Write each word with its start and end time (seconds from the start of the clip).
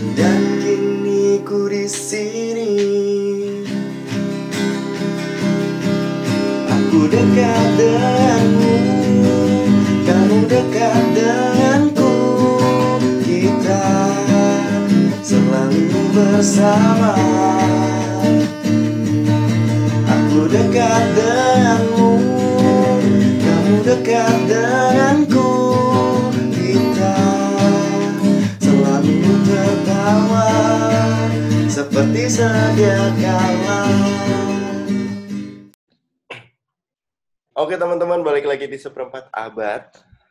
Dan 0.00 0.64
kini 0.64 1.44
ku 1.44 1.68
di 1.68 1.84
sini. 1.84 2.72
Aku 6.72 7.04
dekat 7.04 7.66
denganmu 7.76 8.74
Kamu 10.08 10.48
dekat 10.48 11.04
denganku. 11.12 12.16
Kita 13.28 13.84
selalu 15.20 15.84
bersama. 16.16 17.20
Aku 20.08 20.48
dekat 20.48 21.04
denganmu 21.12 22.12
Kamu 23.44 23.74
dekat 23.84 24.36
denganku 24.48 24.69
Seperti 32.00 32.32
sedia 32.32 32.96
kala 33.20 33.80
Oke 37.60 37.76
teman-teman, 37.76 38.24
balik 38.24 38.48
lagi 38.48 38.64
di 38.72 38.80
seperempat 38.80 39.28
abad. 39.28 39.84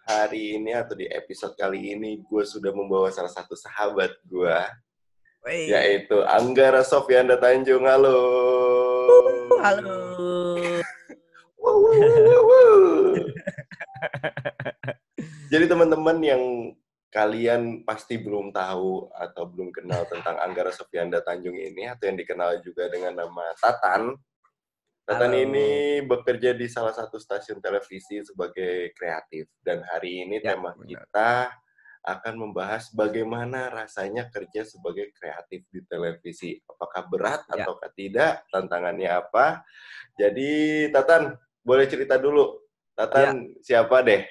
Hari 0.09 0.57
ini 0.57 0.73
atau 0.73 0.97
di 0.97 1.05
episode 1.05 1.53
kali 1.53 1.93
ini, 1.93 2.25
gue 2.25 2.41
sudah 2.41 2.73
membawa 2.73 3.13
salah 3.13 3.29
satu 3.29 3.53
sahabat 3.53 4.17
gue, 4.25 4.57
Wey. 5.45 5.69
yaitu 5.69 6.17
Anggara 6.25 6.81
Sofianda 6.81 7.37
Tanjung. 7.37 7.85
Halo. 7.85 8.17
Halo. 9.61 9.97
Wuh, 11.53 11.85
wuh. 12.49 13.13
Jadi 15.53 15.69
teman-teman 15.69 16.17
yang 16.17 16.41
kalian 17.09 17.81
pasti 17.83 18.21
belum 18.21 18.53
tahu 18.53 19.09
atau 19.11 19.43
belum 19.49 19.73
kenal 19.73 20.05
tentang 20.05 20.37
Anggara 20.37 20.69
Sofianda 20.69 21.25
Tanjung 21.25 21.57
ini 21.57 21.89
atau 21.89 22.05
yang 22.05 22.17
dikenal 22.17 22.61
juga 22.61 22.85
dengan 22.87 23.25
nama 23.25 23.49
Tatan. 23.57 24.13
Tatan 25.09 25.33
Halo. 25.33 25.41
ini 25.41 25.69
bekerja 26.05 26.53
di 26.53 26.69
salah 26.69 26.93
satu 26.93 27.17
stasiun 27.17 27.57
televisi 27.57 28.21
sebagai 28.21 28.93
kreatif 28.93 29.49
dan 29.65 29.81
hari 29.81 30.21
ini 30.21 30.37
Ya, 30.37 30.53
tema 30.53 30.77
benar. 30.77 30.85
kita 30.85 31.31
akan 31.99 32.33
membahas 32.37 32.93
bagaimana 32.93 33.73
rasanya 33.73 34.29
kerja 34.29 34.63
sebagai 34.63 35.09
kreatif 35.11 35.65
di 35.73 35.81
televisi. 35.89 36.61
Apakah 36.63 37.09
berat 37.09 37.41
Ya. 37.51 37.65
ataukah 37.65 37.89
tidak? 37.91 38.45
Tantangannya 38.53 39.09
apa? 39.09 39.65
Jadi 40.13 40.85
Tatan, 40.93 41.33
boleh 41.65 41.89
cerita 41.89 42.21
dulu. 42.21 42.61
Tatan 42.93 43.57
siapa 43.65 44.05
deh? 44.05 44.21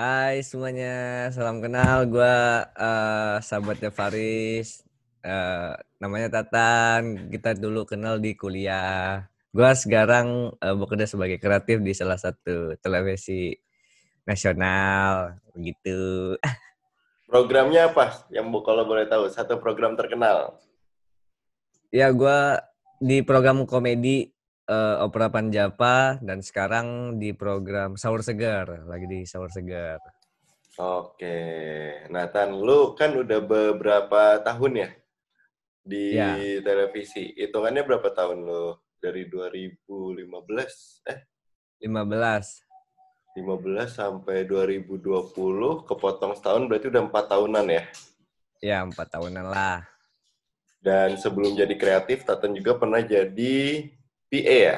Hai 0.00 0.40
semuanya, 0.40 1.28
salam 1.28 1.60
kenal. 1.60 2.08
Gua 2.08 2.64
eh, 2.72 3.36
sahabatnya 3.44 3.92
Faris. 3.92 4.80
Eh, 5.20 5.76
namanya 6.00 6.40
Tatan. 6.40 7.28
Kita 7.28 7.52
dulu 7.52 7.84
kenal 7.84 8.16
di 8.16 8.32
kuliah. 8.32 9.28
Gua 9.52 9.76
sekarang 9.76 10.56
eh, 10.56 10.72
bekerja 10.72 11.04
sebagai 11.04 11.36
kreatif 11.36 11.84
di 11.84 11.92
salah 11.92 12.16
satu 12.16 12.80
televisi 12.80 13.52
nasional 14.24 15.36
begitu. 15.52 16.32
Programnya 17.28 17.92
apa? 17.92 18.24
Yang 18.32 18.56
kalau 18.64 18.88
boleh 18.88 19.04
tahu, 19.04 19.28
satu 19.28 19.60
program 19.60 20.00
terkenal. 20.00 20.56
Ya, 21.92 22.08
gua 22.08 22.64
di 23.04 23.20
program 23.20 23.68
komedi 23.68 24.32
eh, 24.70 24.96
Opera 25.02 25.26
Panjapa 25.26 26.22
dan 26.22 26.38
sekarang 26.46 27.18
di 27.18 27.34
program 27.34 27.98
Sahur 27.98 28.22
Segar, 28.22 28.86
lagi 28.86 29.10
di 29.10 29.26
Sahur 29.26 29.50
Segar. 29.50 29.98
Oke, 30.78 31.36
Nathan, 32.08 32.54
lu 32.54 32.94
kan 32.94 33.12
udah 33.12 33.42
beberapa 33.42 34.38
tahun 34.40 34.86
ya 34.86 34.90
di 35.82 36.14
Ya. 36.14 36.38
televisi. 36.62 37.34
Hitungannya 37.34 37.82
berapa 37.82 38.08
tahun 38.14 38.46
lu? 38.46 38.78
Dari 39.00 39.26
2015, 39.32 41.00
eh 41.08 41.24
15. 41.80 42.64
15 43.32 43.88
sampai 43.88 44.44
2020, 44.44 45.88
kepotong 45.88 46.36
setahun 46.36 46.68
berarti 46.68 46.86
udah 46.92 47.02
empat 47.08 47.24
tahunan 47.32 47.66
ya. 47.70 47.84
Ya, 48.60 48.78
empat 48.84 49.08
tahunan 49.08 49.48
lah. 49.48 49.88
Dan 50.80 51.16
sebelum 51.16 51.56
jadi 51.56 51.72
kreatif, 51.76 52.28
Tatan 52.28 52.52
juga 52.52 52.76
pernah 52.76 53.00
jadi 53.00 53.88
PA 54.30 54.56
ya. 54.70 54.76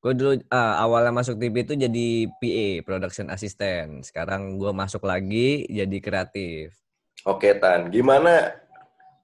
Gue 0.00 0.12
dulu 0.14 0.32
ah, 0.54 0.78
awalnya 0.86 1.10
masuk 1.10 1.34
TV 1.34 1.66
itu 1.66 1.74
jadi 1.74 2.08
PA, 2.38 2.68
production 2.86 3.26
assistant. 3.26 4.06
Sekarang 4.06 4.54
gue 4.54 4.70
masuk 4.70 5.02
lagi 5.02 5.66
jadi 5.66 5.98
kreatif. 5.98 6.78
Oke, 7.26 7.58
Tan. 7.58 7.90
Gimana 7.90 8.54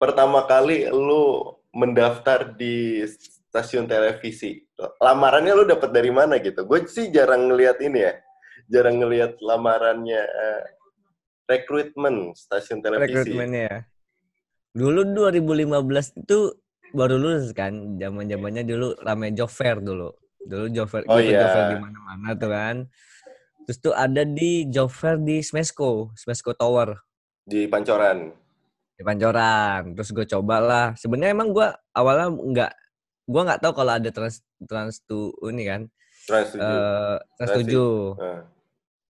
pertama 0.02 0.42
kali 0.42 0.90
lu 0.90 1.54
mendaftar 1.70 2.50
di 2.58 3.06
stasiun 3.06 3.86
televisi? 3.86 4.58
Lamarannya 4.98 5.54
lu 5.54 5.64
dapat 5.70 5.94
dari 5.94 6.10
mana 6.10 6.42
gitu? 6.42 6.66
Gue 6.66 6.82
sih 6.90 7.14
jarang 7.14 7.46
ngelihat 7.46 7.78
ini 7.78 8.02
ya. 8.02 8.14
Jarang 8.66 8.98
ngelihat 8.98 9.38
lamarannya 9.38 10.18
eh, 10.18 10.62
rekrutmen 11.46 12.34
stasiun 12.34 12.82
televisi. 12.82 13.22
Rekrutmennya 13.22 13.62
ya. 13.70 13.78
Dulu 14.72 15.04
2015 15.14 16.24
itu 16.26 16.38
baru 16.92 17.16
lulus 17.16 17.50
kan, 17.52 17.72
zaman 17.96 18.28
zamannya 18.28 18.62
dulu 18.62 18.94
rame 19.00 19.32
job 19.32 19.48
fair 19.48 19.80
dulu. 19.80 20.12
Dulu 20.42 20.64
job 20.68 20.86
fair, 20.86 21.04
Oh, 21.06 21.16
iya. 21.16 21.70
di 21.70 21.76
mana-mana 21.76 22.34
tuh 22.34 22.50
kan. 22.50 22.76
Terus 23.62 23.78
tuh 23.78 23.94
ada 23.94 24.22
di 24.22 24.66
job 24.66 24.90
fair 24.90 25.16
di 25.16 25.38
Smesco, 25.40 26.10
Smesco 26.14 26.52
Tower. 26.52 26.98
Di 27.42 27.66
Pancoran. 27.66 28.30
di 28.92 29.02
Pancoran. 29.02 29.96
Terus 29.96 30.10
gue 30.12 30.26
coba 30.28 30.56
lah. 30.60 30.86
Sebenarnya 30.94 31.32
emang 31.32 31.50
gue 31.50 31.64
awalnya 31.90 32.28
nggak, 32.28 32.72
gue 33.24 33.42
nggak 33.42 33.60
tahu 33.60 33.72
kalau 33.72 33.92
ada 33.96 34.10
trans 34.12 34.44
trans 34.62 35.00
tu 35.02 35.32
ini 35.42 35.64
kan, 35.64 35.82
Trans 36.22 36.54
7. 36.54 36.60
eh 36.60 37.16
trans 37.34 37.50
tujuh, 37.56 37.92
Nah, 38.14 38.40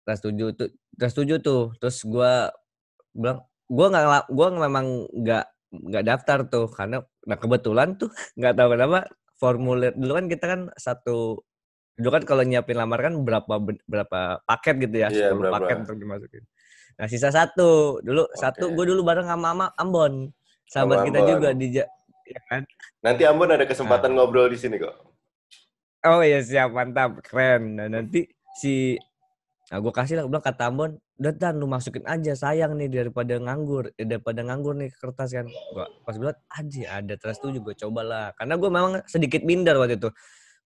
trans 0.05 0.21
tujuh 0.23 0.49
tuh, 0.55 0.69
trans 0.95 1.15
tujuh 1.17 1.39
tuh. 1.41 1.63
Terus 1.81 1.99
gue 2.03 2.33
bilang, 3.11 3.43
gue 3.67 3.87
nggak, 3.91 4.25
gue 4.31 4.47
memang 4.55 4.87
nggak 5.09 5.45
nggak 5.73 6.05
daftar 6.05 6.39
tuh 6.47 6.69
karena 6.69 7.01
nah 7.25 7.37
kebetulan 7.41 7.97
tuh 7.97 8.13
nggak 8.39 8.55
tahu 8.55 8.69
kenapa 8.77 8.99
formulir 9.41 9.97
dulu 9.97 10.13
kan 10.15 10.27
kita 10.29 10.45
kan 10.47 10.61
satu 10.77 11.41
dulu 11.97 12.11
kan 12.13 12.23
kalau 12.25 12.45
nyiapin 12.45 12.77
lamar 12.77 13.01
kan 13.01 13.15
berapa 13.21 13.55
berapa 13.85 14.21
paket 14.45 14.75
gitu 14.89 14.97
ya 15.01 15.09
Iya, 15.09 15.33
10 15.33 15.41
berapa. 15.41 15.55
paket 15.59 15.77
untuk 15.89 15.97
dimasukin 15.99 16.45
nah 17.01 17.09
sisa 17.09 17.33
satu 17.33 17.99
dulu 18.05 18.29
satu 18.37 18.69
Oke. 18.69 18.75
gue 18.77 18.85
dulu 18.93 19.01
bareng 19.03 19.25
sama, 19.25 19.49
sama 19.57 19.67
Ambon 19.81 20.29
Sama 20.69 20.93
sahabat 20.95 20.99
kita 21.09 21.19
Ambon. 21.25 21.31
juga 21.37 21.49
di 21.57 21.67
ya 21.73 22.41
kan 22.49 22.63
nanti 23.01 23.23
Ambon 23.25 23.51
ada 23.51 23.65
kesempatan 23.65 24.13
ngobrol 24.13 24.49
di 24.49 24.61
sini 24.61 24.77
kok. 24.77 24.93
oh 26.05 26.21
iya 26.21 26.41
siap 26.45 26.73
mantap 26.73 27.21
keren 27.25 27.81
nah 27.81 27.89
nanti 27.89 28.29
si 28.57 28.97
nah 29.71 29.79
gue 29.79 29.93
kasih 29.95 30.15
lah 30.19 30.23
gua 30.27 30.37
bilang 30.37 30.47
kata 30.47 30.63
Ambon 30.69 30.91
udah 31.23 31.55
lu 31.55 31.71
masukin 31.71 32.03
aja 32.03 32.35
sayang 32.35 32.75
nih 32.75 32.91
daripada 32.91 33.39
nganggur 33.39 33.95
eh, 33.95 34.03
daripada 34.03 34.43
nganggur 34.43 34.75
nih 34.75 34.91
kertas 34.91 35.31
kan. 35.31 35.47
Gua 35.71 35.87
pas 36.03 36.19
bilang 36.19 36.37
aja 36.51 36.83
ada 36.99 37.15
trans 37.15 37.39
tujuh 37.39 37.63
gue 37.63 37.75
coba 37.79 38.01
lah. 38.03 38.27
Karena 38.35 38.59
gue 38.59 38.71
memang 38.73 38.93
sedikit 39.07 39.47
minder 39.47 39.79
waktu 39.79 40.03
itu. 40.03 40.11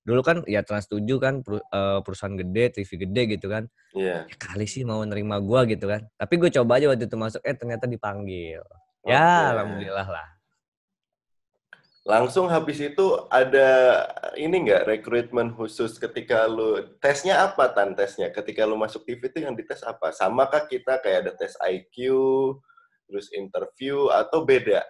Dulu 0.06 0.20
kan 0.24 0.36
ya 0.48 0.64
trans 0.64 0.88
tujuh 0.88 1.18
kan 1.20 1.44
peru- 1.44 1.60
eh, 1.60 2.00
perusahaan 2.00 2.34
gede 2.34 2.80
TV 2.80 2.90
gede 3.04 3.22
gitu 3.36 3.46
kan. 3.52 3.68
Iya. 3.92 4.24
ya 4.24 4.36
kali 4.40 4.64
sih 4.64 4.82
mau 4.88 5.04
nerima 5.04 5.36
gua 5.44 5.68
gitu 5.68 5.84
kan. 5.86 6.08
Tapi 6.16 6.34
gue 6.40 6.50
coba 6.56 6.80
aja 6.80 6.88
waktu 6.88 7.04
itu 7.04 7.16
masuk 7.20 7.42
eh 7.44 7.52
ternyata 7.52 7.84
dipanggil. 7.84 8.64
Oke. 9.06 9.14
ya 9.14 9.54
alhamdulillah 9.54 10.08
lah 10.08 10.35
Langsung 12.06 12.46
habis 12.46 12.78
itu 12.78 13.06
ada 13.34 14.06
ini 14.38 14.62
nggak 14.62 14.86
rekrutmen 14.86 15.50
khusus 15.58 15.98
ketika 15.98 16.46
lu 16.46 16.94
tesnya 17.02 17.50
apa 17.50 17.66
tan 17.74 17.98
tesnya 17.98 18.30
ketika 18.30 18.62
lu 18.62 18.78
masuk 18.78 19.02
TV 19.02 19.26
itu 19.26 19.42
yang 19.42 19.58
dites 19.58 19.82
apa? 19.82 20.14
Sama 20.14 20.46
kah 20.46 20.70
kita 20.70 21.02
kayak 21.02 21.26
ada 21.26 21.32
tes 21.34 21.58
IQ, 21.58 21.98
terus 23.10 23.26
interview 23.34 24.06
atau 24.14 24.46
beda? 24.46 24.86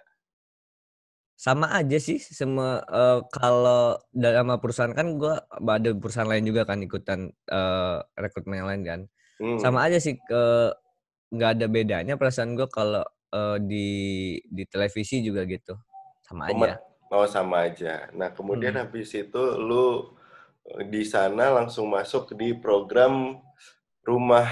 sama 1.37 1.69
aja 1.69 2.01
sih 2.01 2.17
semua 2.17 2.81
eh, 2.89 3.21
kalau 3.29 3.93
dalam 4.09 4.57
perusahaan 4.57 4.89
kan 4.89 5.21
gua 5.21 5.45
ada 5.53 5.93
perusahaan 5.93 6.25
lain 6.25 6.49
juga 6.49 6.65
kan 6.65 6.81
ikutan 6.81 7.29
eh, 7.29 7.97
rekrutmen 8.17 8.57
yang 8.65 8.69
lain 8.69 8.83
kan 8.83 9.01
Hmm. 9.37 9.61
sama 9.61 9.85
aja 9.85 10.01
sih 10.01 10.17
ke 10.17 10.73
nggak 11.29 11.61
ada 11.61 11.65
bedanya 11.69 12.17
perasaan 12.17 12.57
gua 12.57 12.65
kalau 12.65 13.05
eh, 13.29 13.57
di 13.61 13.87
di 14.49 14.65
televisi 14.65 15.21
juga 15.21 15.45
gitu 15.45 15.77
sama 16.25 16.49
aja 16.49 16.81
Oh 17.07 17.23
sama 17.23 17.65
aja. 17.65 18.11
Nah 18.11 18.29
kemudian 18.29 18.73
Hmm. 18.73 18.83
habis 18.83 19.11
itu 19.11 19.43
lu 19.57 20.11
eh, 20.67 20.83
di 20.85 21.03
sana 21.03 21.49
langsung 21.49 21.87
masuk 21.87 22.33
di 22.33 22.51
program 22.53 23.39
rumah 24.03 24.47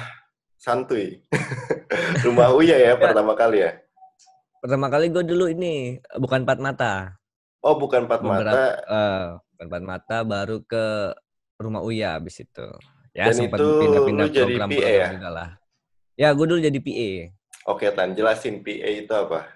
santuy, 0.56 1.19
rumah 2.25 2.52
Uya 2.52 2.75
ya 2.75 2.94
pertama 3.02 3.31
kali 3.34 3.62
ya. 3.62 3.72
pertama 4.57 4.90
kali 4.90 5.07
gue 5.07 5.22
dulu 5.22 5.46
ini 5.48 5.96
bukan 6.16 6.42
empat 6.42 6.57
mata 6.57 6.94
Oh 7.62 7.75
bukan 7.75 8.10
empat 8.10 8.19
Beberapa- 8.19 8.50
mata. 8.50 8.66
eh, 8.81 9.24
bukan 9.54 9.66
empat 9.69 9.84
mata 9.84 10.18
baru 10.22 10.57
ke 10.62 11.13
rumah 11.56 11.80
Uya 11.81 12.18
abis 12.18 12.42
itu 12.42 12.66
ya 13.12 13.30
Dan 13.30 13.46
sempat 13.46 13.60
itu 13.60 13.69
pindah-pindah 13.78 14.28
program 14.28 14.69
PA 14.69 14.90
ya? 14.90 15.07
juga 15.13 15.30
lah 15.30 15.50
ya 16.16 16.34
gue 16.34 16.46
dulu 16.46 16.60
jadi 16.60 16.80
PA 16.80 17.12
Oke, 17.66 17.90
Tan, 17.90 18.12
jelasin 18.12 18.62
PA 18.62 18.90
itu 18.92 19.10
apa? 19.10 19.50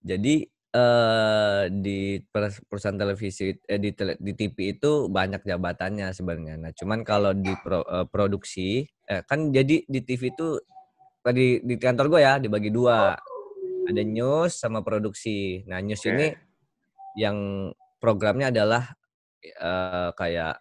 Jadi 0.00 0.49
eh 0.70 1.62
di 1.74 2.22
perusahaan 2.70 2.94
televisi 2.94 3.50
eh, 3.50 3.80
di 3.82 3.90
tele- 3.90 4.14
di 4.22 4.32
TV 4.38 4.78
itu 4.78 5.10
banyak 5.10 5.42
jabatannya 5.42 6.14
sebenarnya. 6.14 6.54
Nah, 6.62 6.70
cuman 6.70 7.02
kalau 7.02 7.34
di 7.34 7.50
pro- 7.58 7.86
eh, 7.86 8.06
produksi 8.06 8.86
eh, 8.86 9.22
kan 9.26 9.50
jadi 9.50 9.82
di 9.82 10.00
TV 10.06 10.30
itu 10.30 10.62
tadi 11.26 11.58
di 11.66 11.74
kantor 11.74 12.06
gue 12.06 12.20
ya 12.22 12.34
dibagi 12.38 12.70
dua. 12.70 13.18
Ada 13.90 14.02
news 14.06 14.54
sama 14.54 14.86
produksi. 14.86 15.66
Nah, 15.66 15.82
news 15.82 15.98
Oke. 16.06 16.14
ini 16.14 16.26
yang 17.18 17.68
programnya 17.98 18.54
adalah 18.54 18.94
eh, 19.42 20.10
kayak 20.14 20.54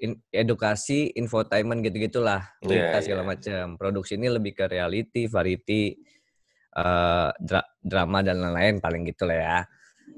in- 0.00 0.22
edukasi, 0.32 1.12
infotainment 1.12 1.84
gitu-gitulah, 1.84 2.40
Iya, 2.58 2.66
berita 2.66 2.98
segala 3.04 3.22
iya. 3.22 3.28
macam. 3.36 3.64
Produksi 3.76 4.16
ini 4.16 4.32
lebih 4.32 4.56
ke 4.56 4.64
reality, 4.66 5.28
variety, 5.28 5.94
eh, 6.76 7.30
dra- 7.40 7.70
drama 7.82 8.18
dan 8.24 8.40
lain-lain 8.42 8.80
paling 8.80 9.02
gitu 9.08 9.28
lah 9.28 9.38
ya. 9.38 9.58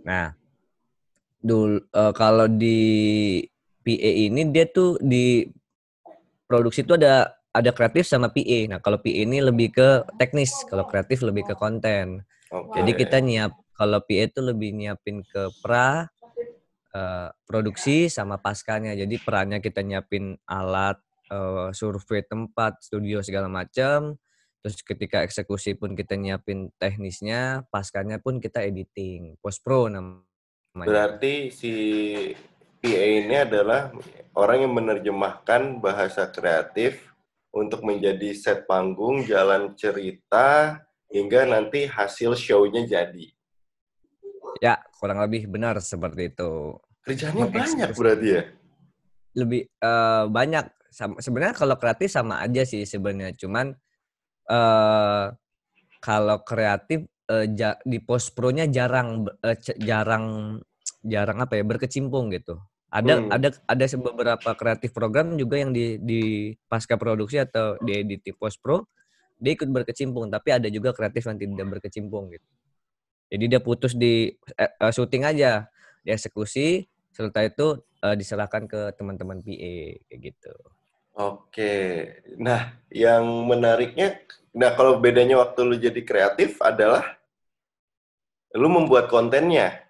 Nah, 0.07 0.27
dulu 1.45 1.79
eh, 1.85 2.13
kalau 2.17 2.47
di 2.49 2.81
PA 3.85 4.11
ini 4.31 4.49
dia 4.49 4.65
tuh 4.65 4.97
di 5.03 5.45
produksi 6.49 6.85
itu 6.85 6.97
ada 6.97 7.37
ada 7.55 7.71
kreatif 7.71 8.09
sama 8.09 8.33
PA. 8.35 8.59
Nah, 8.67 8.79
kalau 8.83 8.99
PA 8.99 9.23
ini 9.23 9.39
lebih 9.39 9.71
ke 9.77 9.89
teknis, 10.19 10.67
kalau 10.67 10.83
kreatif 10.89 11.23
lebih 11.23 11.47
ke 11.53 11.55
konten. 11.55 12.27
Oke. 12.51 12.83
Jadi 12.83 12.91
kita 12.99 13.23
nyiap 13.23 13.53
kalau 13.79 14.03
PA 14.03 14.27
itu 14.27 14.41
lebih 14.43 14.75
nyiapin 14.75 15.23
ke 15.23 15.55
pra 15.63 16.11
eh, 16.95 17.29
produksi 17.47 18.11
sama 18.11 18.39
paskanya. 18.43 18.95
Jadi 18.99 19.19
perannya 19.23 19.59
kita 19.63 19.87
nyiapin 19.87 20.35
alat, 20.49 20.99
eh, 21.31 21.71
survei 21.77 22.27
tempat, 22.27 22.83
studio 22.83 23.23
segala 23.23 23.47
macam. 23.47 24.19
Terus 24.65 24.81
ketika 24.81 25.21
eksekusi 25.21 25.77
pun 25.77 25.93
kita 25.93 26.17
nyiapin 26.17 26.73
teknisnya, 26.81 27.69
paskanya 27.69 28.17
pun 28.17 28.41
kita 28.41 28.65
editing, 28.65 29.37
post 29.45 29.61
pro 29.61 29.93
namanya. 29.93 30.25
Berarti 30.89 31.53
si 31.53 31.73
PA 32.81 33.05
ini 33.21 33.37
adalah 33.45 33.93
orang 34.33 34.65
yang 34.65 34.73
menerjemahkan 34.73 35.85
bahasa 35.85 36.33
kreatif 36.33 37.13
untuk 37.53 37.85
menjadi 37.85 38.33
set 38.33 38.65
panggung, 38.65 39.29
jalan 39.29 39.77
cerita, 39.77 40.81
hingga 41.13 41.45
nanti 41.45 41.85
hasil 41.85 42.33
show-nya 42.33 42.89
jadi. 42.89 43.27
Ya, 44.65 44.81
kurang 44.97 45.21
lebih 45.21 45.45
benar 45.45 45.77
seperti 45.85 46.33
itu. 46.33 46.81
Kerjanya 47.05 47.53
banyak 47.53 47.93
berarti 47.93 48.29
ya? 48.33 48.43
Lebih 49.37 49.69
eh, 49.69 50.25
banyak. 50.25 50.73
Sebenarnya 51.21 51.53
kalau 51.53 51.77
kreatif 51.77 52.09
sama 52.09 52.41
aja 52.41 52.65
sih 52.65 52.89
sebenarnya. 52.89 53.37
Cuman 53.37 53.77
eh 54.49 55.25
kalau 56.01 56.37
kreatif 56.45 57.09
eh, 57.33 57.47
ja- 57.57 57.81
di 57.83 57.99
post 58.05 58.37
pro-nya 58.37 58.69
jarang 58.69 59.25
c- 59.65 59.79
jarang 59.81 60.59
jarang 61.01 61.39
apa 61.41 61.57
ya 61.61 61.65
berkecimpung 61.65 62.33
gitu. 62.33 62.61
Ada 62.95 63.15
Hmm. 63.19 63.29
ada 63.33 63.49
ada 63.67 63.85
beberapa 63.99 64.51
kreatif 64.55 64.95
program 64.95 65.35
juga 65.35 65.59
yang 65.59 65.73
di 65.75 65.99
di 65.99 66.23
pasca 66.71 66.95
produksi 67.01 67.43
atau 67.43 67.75
di 67.83 67.93
edit 68.05 68.21
di 68.23 68.33
post 68.37 68.61
pro 68.63 68.87
dia 69.41 69.53
ikut 69.59 69.67
berkecimpung, 69.69 70.31
tapi 70.31 70.55
ada 70.55 70.71
juga 70.71 70.95
kreatif 70.95 71.27
yang 71.27 71.37
tidak 71.37 71.67
berkecimpung 71.79 72.31
gitu. 72.33 72.49
Jadi 73.35 73.45
dia 73.51 73.61
putus 73.61 73.93
di 73.99 74.31
eh, 74.57 74.93
syuting 74.95 75.27
aja, 75.27 75.67
dieksekusi, 76.07 76.87
setelah 77.11 77.45
itu 77.51 77.67
eh, 78.05 78.15
diserahkan 78.15 78.65
ke 78.71 78.81
teman-teman 78.95 79.43
PA 79.43 79.75
kayak 80.07 80.21
gitu. 80.23 80.55
Oke. 81.15 81.75
Nah, 82.43 82.75
yang 82.91 83.23
menariknya, 83.47 84.19
nah 84.51 84.75
kalau 84.75 84.99
bedanya 84.99 85.39
waktu 85.39 85.61
lu 85.63 85.77
jadi 85.79 86.01
kreatif 86.03 86.59
adalah 86.59 87.07
lu 88.55 88.67
membuat 88.71 89.07
kontennya. 89.11 89.83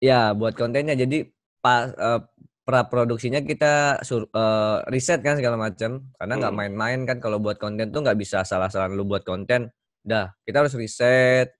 Ya, 0.00 0.36
buat 0.36 0.52
kontennya. 0.56 0.92
Jadi 0.96 1.24
pas 1.64 1.88
eh, 1.96 2.20
pra 2.66 2.84
produksinya 2.84 3.40
kita 3.40 4.04
sur, 4.04 4.28
eh, 4.28 4.78
riset 4.92 5.20
kan 5.24 5.40
segala 5.40 5.56
macam. 5.56 6.04
Karena 6.20 6.32
nggak 6.36 6.52
Hmm. 6.52 6.60
main-main 6.60 7.00
kan 7.08 7.18
kalau 7.24 7.40
buat 7.40 7.56
konten 7.56 7.88
tuh 7.92 8.04
nggak 8.04 8.18
bisa 8.20 8.44
salah-salah 8.44 8.92
lu 8.92 9.08
buat 9.08 9.24
konten. 9.24 9.72
Dah, 10.04 10.36
kita 10.44 10.64
harus 10.64 10.76
riset. 10.76 11.52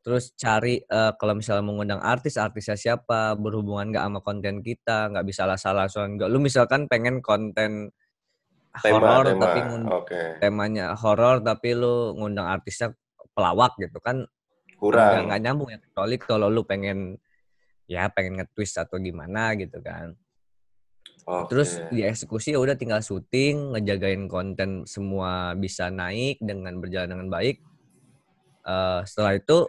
Terus 0.00 0.32
cari 0.32 0.80
eh, 0.80 1.12
kalau 1.20 1.36
misalnya 1.36 1.60
mengundang 1.60 2.00
artis, 2.00 2.40
artisnya 2.40 2.74
siapa, 2.74 3.36
berhubungan 3.36 3.92
nggak 3.92 4.04
sama 4.08 4.20
konten 4.24 4.64
kita, 4.64 5.12
nggak 5.12 5.26
bisa 5.28 5.44
salah-salah. 5.44 5.86
Soalnya 5.92 6.24
nggak- 6.24 6.30
lu 6.32 6.38
misalkan 6.40 6.88
pengen 6.88 7.20
konten 7.20 7.92
horor 8.80 9.26
tema. 9.26 9.42
tapi 9.44 9.58
ngun- 9.66 9.88
Oke. 9.90 10.22
temanya 10.38 10.94
horor 10.94 11.42
tapi 11.42 11.74
lu 11.74 12.14
ngundang 12.14 12.46
artisnya 12.46 12.94
pelawak 13.34 13.74
gitu 13.82 13.98
kan 13.98 14.22
Kurang. 14.78 15.26
nggak 15.26 15.40
nyambung 15.42 15.74
ya 15.74 15.78
kecuali 15.82 16.14
kalau 16.16 16.46
lu 16.46 16.62
pengen 16.62 17.18
ya 17.90 18.06
pengen 18.14 18.38
nge-twist 18.38 18.78
atau 18.78 19.02
gimana 19.02 19.58
gitu 19.58 19.82
kan 19.82 20.14
Oke. 21.26 21.50
terus 21.50 21.82
dieksekusi 21.90 22.54
ya 22.54 22.62
udah 22.62 22.78
tinggal 22.78 23.02
syuting 23.02 23.74
ngejagain 23.74 24.30
konten 24.30 24.86
semua 24.86 25.58
bisa 25.58 25.90
naik 25.90 26.38
dengan 26.38 26.78
berjalan 26.78 27.10
dengan 27.10 27.26
baik 27.28 27.58
Eh, 28.60 29.00
setelah 29.08 29.34
itu 29.34 29.66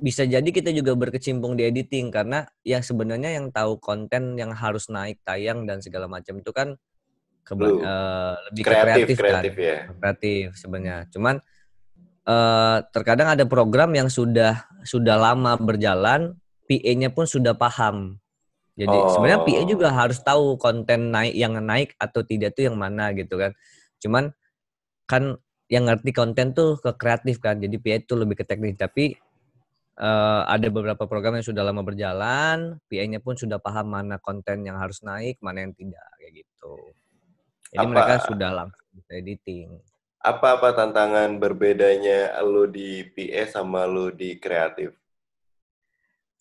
bisa 0.00 0.24
jadi 0.24 0.44
kita 0.44 0.72
juga 0.72 0.96
berkecimpung 0.96 1.54
di 1.54 1.68
editing 1.68 2.08
karena 2.08 2.48
ya 2.64 2.80
sebenarnya 2.80 3.36
yang 3.36 3.52
tahu 3.52 3.76
konten 3.76 4.34
yang 4.34 4.50
harus 4.50 4.88
naik 4.88 5.20
tayang 5.22 5.68
dan 5.68 5.84
segala 5.84 6.08
macam 6.08 6.40
itu 6.40 6.50
kan 6.50 6.74
keba- 7.44 7.68
Lu. 7.68 7.84
eh, 7.84 8.34
lebih 8.50 8.62
ke 8.64 8.68
kreatif, 8.68 8.88
kreatif, 8.88 9.16
kreatif 9.20 9.52
kan 9.54 9.62
ya. 9.62 9.78
kreatif 10.00 10.46
sebenarnya. 10.56 10.98
Cuman 11.12 11.36
eh 12.20 12.78
terkadang 12.92 13.28
ada 13.32 13.44
program 13.48 13.90
yang 13.96 14.08
sudah 14.08 14.68
sudah 14.84 15.16
lama 15.16 15.56
berjalan, 15.56 16.36
PA-nya 16.68 17.10
pun 17.10 17.24
sudah 17.24 17.56
paham. 17.56 18.20
Jadi 18.78 18.96
Oh. 18.96 19.08
sebenarnya 19.12 19.40
PA 19.44 19.62
juga 19.66 19.88
harus 19.92 20.20
tahu 20.22 20.56
konten 20.56 21.12
naik 21.12 21.34
yang 21.36 21.58
naik 21.60 21.92
atau 22.00 22.24
tidak 22.24 22.56
tuh 22.56 22.70
yang 22.70 22.76
mana 22.76 23.12
gitu 23.12 23.36
kan. 23.36 23.52
Cuman 24.00 24.32
kan 25.04 25.36
yang 25.68 25.84
ngerti 25.90 26.10
konten 26.14 26.52
tuh 26.54 26.78
ke 26.78 26.92
kreatif 26.96 27.42
kan. 27.42 27.58
Jadi 27.58 27.76
PA 27.76 27.98
itu 27.98 28.14
lebih 28.16 28.40
ke 28.40 28.44
teknik 28.46 28.78
tapi 28.78 29.16
eh, 30.00 30.42
ada 30.48 30.66
beberapa 30.72 31.04
program 31.04 31.36
yang 31.36 31.46
sudah 31.46 31.60
lama 31.60 31.84
berjalan, 31.84 32.80
PA-nya 32.88 33.20
pun 33.20 33.36
sudah 33.36 33.60
paham 33.60 33.92
mana 33.92 34.16
konten 34.16 34.64
yang 34.64 34.80
harus 34.80 35.04
naik, 35.04 35.36
mana 35.44 35.68
yang 35.68 35.76
tidak 35.76 36.02
kayak 36.16 36.32
gitu. 36.40 36.74
Jadi 37.70 37.84
Apa- 37.84 37.92
mereka 37.92 38.14
sudah 38.24 38.50
langsung 38.50 38.86
bisa 38.96 39.12
editing. 39.14 39.68
Apa-apa 40.20 40.76
tantangan 40.76 41.40
berbedanya 41.40 42.36
lu 42.44 42.68
di 42.68 43.04
PA 43.08 43.48
sama 43.48 43.84
lu 43.84 44.08
di 44.12 44.36
kreatif? 44.36 44.96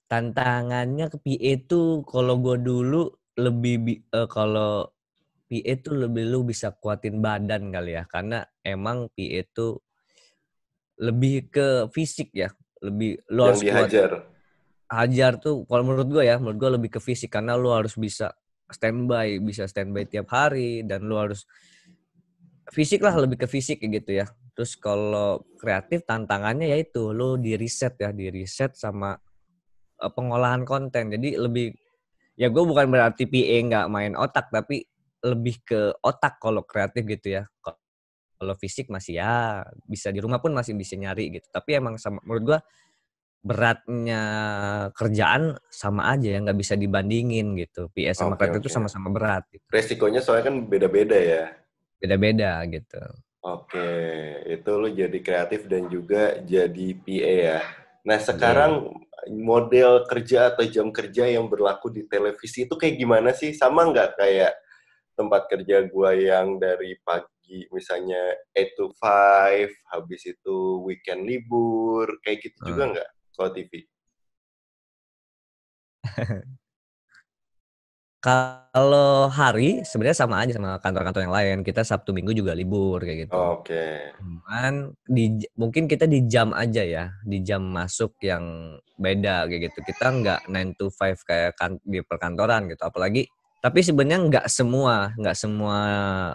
tantangannya 0.10 1.06
ke 1.14 1.18
PA 1.22 1.54
tuh 1.70 2.02
kalau 2.02 2.42
gue 2.42 2.58
dulu 2.58 3.14
lebih 3.38 3.76
bi- 3.78 4.04
eh, 4.10 4.26
kalau 4.26 4.90
PA 5.46 5.74
tuh 5.86 5.96
lebih 6.02 6.24
lu 6.34 6.42
bisa 6.50 6.74
kuatin 6.74 7.22
badan 7.22 7.70
kali 7.70 7.94
ya 7.94 8.04
karena 8.10 8.42
emang 8.66 9.06
PA 9.14 9.46
tuh 9.54 9.78
lebih 11.00 11.54
ke 11.54 11.68
fisik 11.94 12.34
ya 12.34 12.50
lebih 12.84 13.20
lu 13.32 13.46
yang 13.46 13.48
harus 13.52 13.62
kuat. 13.62 13.68
dihajar. 13.68 14.12
hajar 14.90 15.38
tuh 15.38 15.70
kalau 15.70 15.86
menurut 15.86 16.10
gue 16.10 16.24
ya 16.26 16.42
menurut 16.42 16.58
gue 16.58 16.70
lebih 16.82 16.90
ke 16.98 17.00
fisik. 17.00 17.30
Karena 17.30 17.54
lu 17.54 17.70
harus 17.70 17.94
bisa 17.94 18.34
standby 18.70 19.38
bisa 19.42 19.70
standby 19.70 20.06
tiap 20.06 20.30
hari 20.34 20.82
dan 20.86 21.06
lu 21.06 21.18
harus 21.18 21.46
fisik 22.70 23.02
lah 23.02 23.14
lebih 23.18 23.46
ke 23.46 23.48
fisik 23.48 23.82
gitu 23.82 24.12
ya. 24.12 24.26
Terus 24.58 24.76
kalau 24.76 25.46
kreatif 25.62 26.04
tantangannya 26.04 26.74
yaitu 26.74 27.14
lu 27.14 27.38
di 27.38 27.56
riset 27.56 27.96
ya 28.02 28.10
di 28.10 28.34
riset 28.34 28.74
sama 28.74 29.14
eh, 30.02 30.12
pengolahan 30.12 30.66
konten. 30.66 31.14
Jadi 31.14 31.38
lebih 31.38 31.72
ya 32.40 32.48
gue 32.48 32.64
bukan 32.64 32.88
berarti 32.88 33.28
PA 33.28 33.58
nggak 33.68 33.88
main 33.92 34.14
otak 34.16 34.48
tapi 34.48 34.88
lebih 35.20 35.60
ke 35.68 35.92
otak 36.00 36.40
kalau 36.40 36.64
kreatif 36.64 37.04
gitu 37.04 37.44
ya 37.44 37.44
kalau 38.40 38.56
fisik 38.56 38.88
masih 38.88 39.20
ya 39.20 39.68
bisa 39.84 40.16
di 40.16 40.24
rumah 40.24 40.40
pun 40.40 40.56
masih 40.56 40.72
bisa 40.80 40.96
nyari 40.96 41.36
gitu 41.36 41.52
tapi 41.52 41.76
emang 41.76 42.00
sama 42.00 42.24
menurut 42.24 42.44
gue 42.56 42.60
beratnya 43.40 44.24
kerjaan 44.96 45.60
sama 45.68 46.16
aja 46.16 46.28
ya 46.28 46.40
nggak 46.40 46.60
bisa 46.60 46.80
dibandingin 46.80 47.56
gitu 47.60 47.92
PS 47.92 48.24
sama 48.24 48.36
Oke, 48.36 48.48
kreatif 48.48 48.68
itu 48.68 48.72
sama-sama 48.72 49.08
berat 49.12 49.48
gitu. 49.48 49.64
Resikonya 49.72 50.20
soalnya 50.20 50.52
kan 50.52 50.56
beda-beda 50.68 51.16
ya. 51.16 51.44
beda-beda 52.00 52.64
gitu 52.72 53.00
Oke, 53.40 53.88
itu 54.52 54.72
lu 54.76 54.92
jadi 54.92 55.16
kreatif 55.24 55.64
dan 55.72 55.88
juga 55.88 56.44
jadi 56.44 56.88
PA 56.92 57.36
ya. 57.40 57.60
Nah, 58.04 58.20
sekarang 58.20 58.92
model 59.32 60.04
kerja 60.12 60.52
atau 60.52 60.68
jam 60.68 60.92
kerja 60.92 61.24
yang 61.24 61.48
berlaku 61.48 61.88
di 61.88 62.04
televisi 62.04 62.68
itu 62.68 62.76
kayak 62.76 63.00
gimana 63.00 63.32
sih? 63.32 63.56
Sama 63.56 63.88
nggak 63.88 64.20
kayak 64.20 64.60
tempat 65.16 65.48
kerja 65.48 65.88
gua 65.88 66.12
yang 66.20 66.60
dari 66.60 67.00
pagi 67.00 67.39
misalnya 67.74 68.38
8 68.54 68.78
to 68.78 68.94
5, 68.94 69.72
habis 69.92 70.22
itu 70.30 70.58
weekend 70.86 71.26
libur, 71.26 72.22
kayak 72.22 72.46
gitu 72.46 72.74
juga 72.74 72.84
nggak 72.94 73.10
kalau 73.34 73.50
TV? 73.56 73.72
Kalau 78.20 79.32
hari 79.32 79.80
sebenarnya 79.88 80.28
sama 80.28 80.44
aja 80.44 80.52
sama 80.52 80.76
kantor-kantor 80.84 81.24
yang 81.24 81.32
lain. 81.32 81.58
Kita 81.64 81.88
Sabtu 81.88 82.12
Minggu 82.12 82.36
juga 82.36 82.52
libur 82.52 83.00
kayak 83.00 83.32
gitu. 83.32 83.32
Oke. 83.32 84.12
Cuman 84.20 84.92
di 85.08 85.40
mungkin 85.56 85.88
kita 85.88 86.04
di 86.04 86.28
jam 86.28 86.52
aja 86.52 86.84
ya, 86.84 87.16
di 87.24 87.40
jam 87.40 87.64
masuk 87.64 88.20
yang 88.20 88.76
beda 89.00 89.48
kayak 89.48 89.72
gitu. 89.72 89.80
Kita 89.88 90.12
nggak 90.12 90.52
9 90.52 90.76
to 90.76 90.92
5 90.92 91.24
kayak 91.24 91.56
kan, 91.56 91.80
di 91.80 92.04
perkantoran 92.04 92.68
gitu. 92.68 92.84
Apalagi 92.84 93.24
tapi 93.60 93.80
sebenarnya 93.84 94.20
nggak 94.32 94.48
semua, 94.48 95.12
nggak 95.20 95.36
semua 95.36 95.78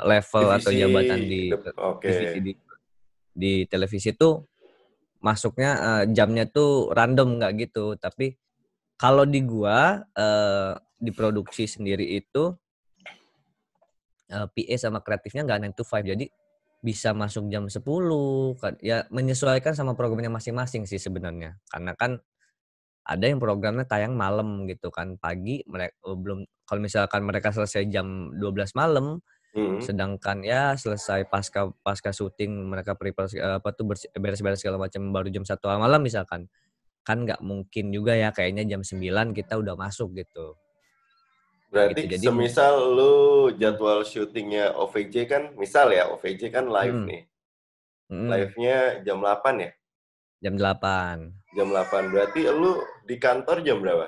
level 0.04 0.46
atau 0.52 0.70
Divisi 0.70 0.82
jabatan 0.84 1.18
di 1.24 1.42
Oke. 1.80 2.04
divisi 2.08 2.38
di, 2.44 2.52
di 3.32 3.52
televisi 3.64 4.12
itu 4.12 4.44
masuknya 5.24 5.70
eh, 5.80 6.04
jamnya 6.12 6.44
tuh 6.44 6.92
random 6.92 7.40
nggak 7.40 7.52
gitu. 7.64 7.96
Tapi 7.96 8.36
kalau 9.00 9.24
di 9.24 9.40
gua 9.40 10.04
eh, 10.12 10.76
di 11.00 11.10
produksi 11.16 11.64
sendiri 11.64 12.04
itu 12.12 12.52
eh, 14.28 14.46
PA 14.48 14.76
sama 14.76 15.00
kreatifnya 15.00 15.48
nggak 15.48 15.72
9 15.72 15.78
to 15.80 15.84
5 15.84 16.12
jadi 16.12 16.26
bisa 16.84 17.16
masuk 17.16 17.48
jam 17.48 17.64
10 17.64 17.80
kan 18.60 18.76
ya 18.84 19.08
menyesuaikan 19.08 19.72
sama 19.72 19.96
programnya 19.96 20.28
masing-masing 20.28 20.84
sih 20.84 21.00
sebenarnya 21.00 21.56
karena 21.72 21.96
kan 21.96 22.20
ada 23.04 23.24
yang 23.24 23.36
programnya 23.36 23.84
tayang 23.84 24.16
malam 24.16 24.64
gitu 24.64 24.88
kan 24.88 25.16
pagi 25.16 25.60
mereka 25.64 25.92
belum 26.02 26.42
kalau 26.64 26.80
misalkan 26.80 27.20
mereka 27.22 27.52
selesai 27.52 27.84
jam 27.88 28.32
12 28.36 28.72
malam 28.74 29.20
Hmm. 29.54 29.78
sedangkan 29.78 30.42
ya 30.42 30.74
selesai 30.74 31.30
pasca 31.30 31.70
pasca 31.78 32.10
syuting 32.10 32.50
mereka 32.66 32.98
prepare 32.98 33.30
apa 33.38 33.70
tuh 33.70 33.86
beres-beres 34.18 34.58
segala 34.58 34.82
macam 34.82 35.14
baru 35.14 35.30
jam 35.30 35.46
satu 35.46 35.70
malam 35.70 36.02
misalkan 36.02 36.50
kan 37.06 37.22
nggak 37.22 37.38
mungkin 37.38 37.94
juga 37.94 38.18
ya 38.18 38.34
kayaknya 38.34 38.66
jam 38.66 38.82
9 38.82 38.98
kita 39.30 39.54
udah 39.54 39.78
masuk 39.78 40.10
gitu 40.18 40.58
Berarti 41.70 42.02
gitu, 42.02 42.18
jadi- 42.18 42.26
semisal 42.30 42.74
lu 42.94 43.14
jadwal 43.54 44.02
syutingnya 44.02 44.74
OVJ 44.74 45.14
kan, 45.26 45.42
misal 45.54 45.90
ya 45.90 46.06
OVJ 46.06 46.50
kan 46.50 46.66
live 46.66 46.98
Hmm. 47.02 47.06
nih. 47.06 47.22
Mm-mm, 48.10 48.28
Live-nya 48.30 48.78
jam 49.02 49.18
8 49.18 49.54
ya? 49.58 49.70
jam 50.38 50.54
8 50.54 51.30
Jam 51.54 51.70
8. 51.70 52.10
Berarti 52.10 52.40
lu 52.50 52.82
di 53.06 53.16
kantor 53.16 53.62
jam 53.62 53.78
berapa? 53.80 54.06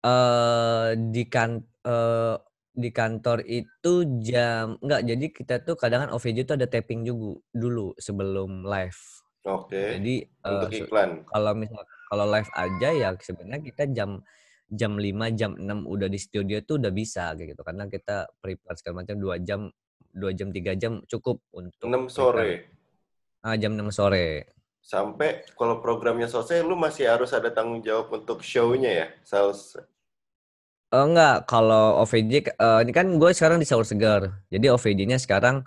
eh 0.00 0.96
di 0.96 1.28
kan 1.28 1.60
eh, 1.84 2.36
di 2.72 2.88
kantor 2.88 3.44
itu 3.44 3.92
jam 4.24 4.80
enggak 4.80 5.00
jadi 5.04 5.26
kita 5.28 5.54
tuh 5.60 5.76
kadang 5.76 6.08
kan 6.08 6.10
OVJ 6.16 6.48
tuh 6.48 6.56
ada 6.56 6.64
taping 6.64 7.04
juga 7.04 7.36
dulu 7.52 7.92
sebelum 8.00 8.64
live. 8.64 9.00
Oke. 9.44 10.00
Jadi 10.00 10.14
eh, 10.24 10.48
Untuk 10.48 10.72
se- 10.72 10.88
iklan. 10.88 11.10
kalau 11.28 11.52
misal 11.52 11.84
kalau 12.08 12.24
live 12.32 12.50
aja 12.56 12.88
ya 12.96 13.08
sebenarnya 13.12 13.60
kita 13.60 13.84
jam 13.92 14.24
jam 14.72 14.96
5 14.96 15.36
jam 15.36 15.52
6 15.58 15.84
udah 15.84 16.08
di 16.08 16.16
studio 16.16 16.62
tuh 16.64 16.80
udah 16.80 16.92
bisa 16.94 17.34
kayak 17.36 17.52
gitu 17.52 17.62
karena 17.66 17.84
kita 17.90 18.24
prepare 18.40 18.76
segala 18.80 19.02
macam 19.04 19.16
2 19.20 19.36
jam 19.42 19.60
2 20.16 20.32
jam 20.32 20.48
3 20.48 20.80
jam 20.80 20.92
cukup 21.04 21.44
untuk 21.52 21.84
6 21.84 22.08
prepare. 22.08 22.08
sore. 22.08 22.50
Ah, 23.44 23.56
jam 23.60 23.76
6 23.76 23.92
sore. 23.92 24.48
Sampai 24.80 25.44
kalau 25.54 25.78
programnya 25.78 26.26
selesai, 26.26 26.64
lu 26.64 26.74
masih 26.74 27.06
harus 27.06 27.30
ada 27.30 27.52
tanggung 27.52 27.80
jawab 27.80 28.10
untuk 28.10 28.40
show-nya 28.42 28.90
ya? 28.90 29.06
Sales. 29.22 29.76
Oh 30.90 31.06
enggak, 31.06 31.46
kalau 31.46 32.02
OVJ 32.02 32.50
eh, 32.50 32.78
ini 32.82 32.90
kan 32.90 33.06
gue 33.14 33.30
sekarang 33.30 33.62
di 33.62 33.66
Sahur 33.68 33.86
Segar. 33.86 34.42
Jadi 34.50 34.66
OVJ-nya 34.66 35.22
sekarang 35.22 35.62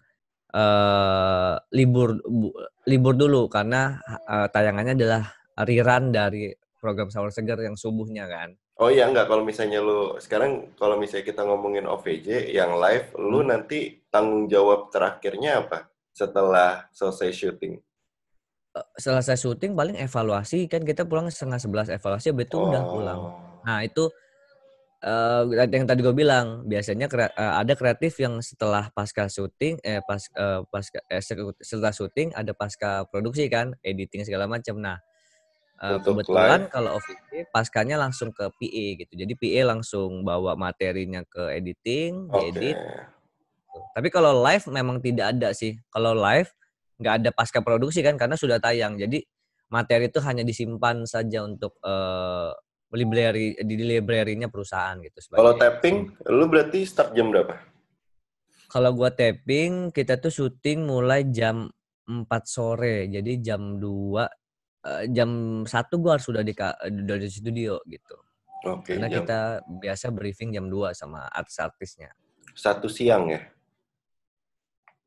eh 0.53 1.53
libur 1.73 2.19
bu- 2.21 2.53
libur 2.85 3.15
dulu 3.15 3.47
karena 3.47 3.97
eh, 4.27 4.47
tayangannya 4.51 4.93
adalah 4.99 5.23
rerun 5.63 6.11
dari 6.11 6.51
program 6.77 7.07
Sahur 7.07 7.31
Segar 7.31 7.63
yang 7.63 7.79
subuhnya 7.79 8.27
kan. 8.27 8.51
Oh 8.75 8.89
iya 8.89 9.05
enggak, 9.07 9.29
kalau 9.29 9.45
misalnya 9.45 9.79
lu, 9.79 10.17
sekarang 10.17 10.73
kalau 10.75 10.97
misalnya 10.97 11.29
kita 11.29 11.45
ngomongin 11.45 11.85
OVJ 11.85 12.49
yang 12.51 12.75
live, 12.75 13.13
lu 13.15 13.39
Hmm. 13.39 13.53
nanti 13.53 14.01
tanggung 14.09 14.49
jawab 14.49 14.89
terakhirnya 14.89 15.61
apa? 15.63 15.87
Setelah 16.11 16.89
selesai 16.91 17.31
syuting. 17.31 17.77
Eh, 18.73 18.85
Selesai 18.97 19.37
syuting 19.37 19.77
paling 19.77 19.93
evaluasi 19.95 20.65
kan 20.65 20.81
kita 20.81 21.05
pulang 21.05 21.29
setengah 21.29 21.61
sebelas 21.61 21.87
evaluasi 21.87 22.33
habis 22.33 22.49
itu 22.49 22.57
udah 22.57 22.81
pulang. 22.89 23.19
Oh. 23.21 23.33
Nah 23.61 23.85
itu 23.85 24.09
eh 25.03 25.43
yang 25.67 25.83
tadi 25.83 25.99
gue 25.99 26.15
bilang 26.15 26.63
biasanya 26.63 27.11
krea- 27.11 27.35
eh, 27.35 27.53
ada 27.59 27.75
kreatif 27.75 28.15
yang 28.17 28.39
setelah 28.39 28.87
pasca 28.89 29.27
syuting 29.27 29.75
eh 29.83 29.99
pas 29.99 30.23
eh, 30.31 30.63
pasca 30.65 31.03
eh, 31.05 31.19
se- 31.19 31.59
setelah 31.59 31.91
syuting 31.91 32.31
ada 32.31 32.55
pasca 32.55 33.03
produksi 33.05 33.45
kan 33.45 33.75
editing 33.83 34.23
segala 34.23 34.47
macam. 34.47 34.79
Nah 34.79 34.97
Untuk 35.83 36.23
kebetulan 36.23 36.63
live. 36.63 36.71
kalau 36.71 36.95
OVJ 36.95 37.51
paskanya 37.51 37.99
langsung 37.99 38.31
ke 38.31 38.47
PA 38.47 38.85
gitu. 39.03 39.13
Jadi 39.19 39.33
PA 39.35 39.75
langsung 39.75 40.23
bawa 40.23 40.55
materinya 40.55 41.19
ke 41.27 41.51
editing, 41.51 42.31
diedit. 42.31 42.77
gitu. 42.79 43.81
Tapi 43.91 44.07
kalau 44.07 44.31
live 44.39 44.63
memang 44.71 45.03
tidak 45.03 45.35
ada 45.35 45.51
sih. 45.51 45.75
Kalau 45.91 46.15
live 46.15 46.47
nggak 47.03 47.15
ada 47.19 47.29
pasca 47.35 47.59
produksi 47.59 47.99
kan 47.99 48.15
karena 48.15 48.39
sudah 48.39 48.63
tayang. 48.63 48.95
Jadi 48.95 49.19
materi 49.67 50.07
itu 50.07 50.23
hanya 50.23 50.47
disimpan 50.47 51.03
saja 51.03 51.43
untuk 51.43 51.75
eh 51.83 52.51
library 52.93 53.57
di 53.57 53.75
library-nya 53.81 54.47
perusahaan 54.53 54.93
gitu 55.01 55.33
Kalau 55.33 55.57
sebagai 55.57 55.61
tapping, 55.65 55.97
lu 56.29 56.45
berarti 56.45 56.85
start 56.85 57.17
jam 57.17 57.33
berapa? 57.33 57.57
Kalau 58.69 58.89
gua 58.93 59.09
tapping, 59.13 59.93
kita 59.93 60.17
tuh 60.21 60.33
syuting 60.33 60.85
mulai 60.85 61.25
jam 61.29 61.69
4 62.05 62.25
sore. 62.45 63.09
Jadi 63.09 63.41
jam 63.41 63.77
2 63.77 64.25
eh, 64.85 65.03
jam 65.09 65.61
1 65.65 66.01
gua 66.01 66.17
harus 66.17 66.25
sudah 66.25 66.45
di 66.45 66.53
udah 66.53 67.17
di 67.17 67.29
studio 67.29 67.81
gitu. 67.89 68.17
Oke, 68.63 68.95
Karena 68.95 69.11
jam 69.11 69.25
kita 69.25 69.39
biasa 69.67 70.05
briefing 70.15 70.55
jam 70.55 70.69
2 70.71 70.95
sama 70.95 71.27
artis-artisnya. 71.33 72.15
satu 72.53 72.85
siang 72.85 73.33
ya. 73.33 73.41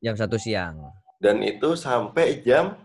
Jam 0.03 0.13
1 0.19 0.35
siang. 0.37 0.75
Dan 1.17 1.41
itu 1.41 1.73
sampai 1.73 2.45
jam 2.45 2.77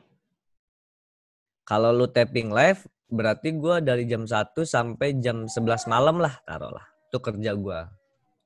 Kalau 1.63 1.95
lu 1.95 2.11
tapping 2.11 2.51
live, 2.51 2.85
berarti 3.07 3.55
gua 3.55 3.79
dari 3.79 4.03
jam 4.09 4.27
1 4.27 4.67
sampai 4.67 5.15
jam 5.23 5.47
11 5.47 5.87
malam 5.87 6.19
lah 6.19 6.41
taruhlah. 6.43 6.83
Itu 7.09 7.21
kerja 7.23 7.53
gua. 7.55 7.93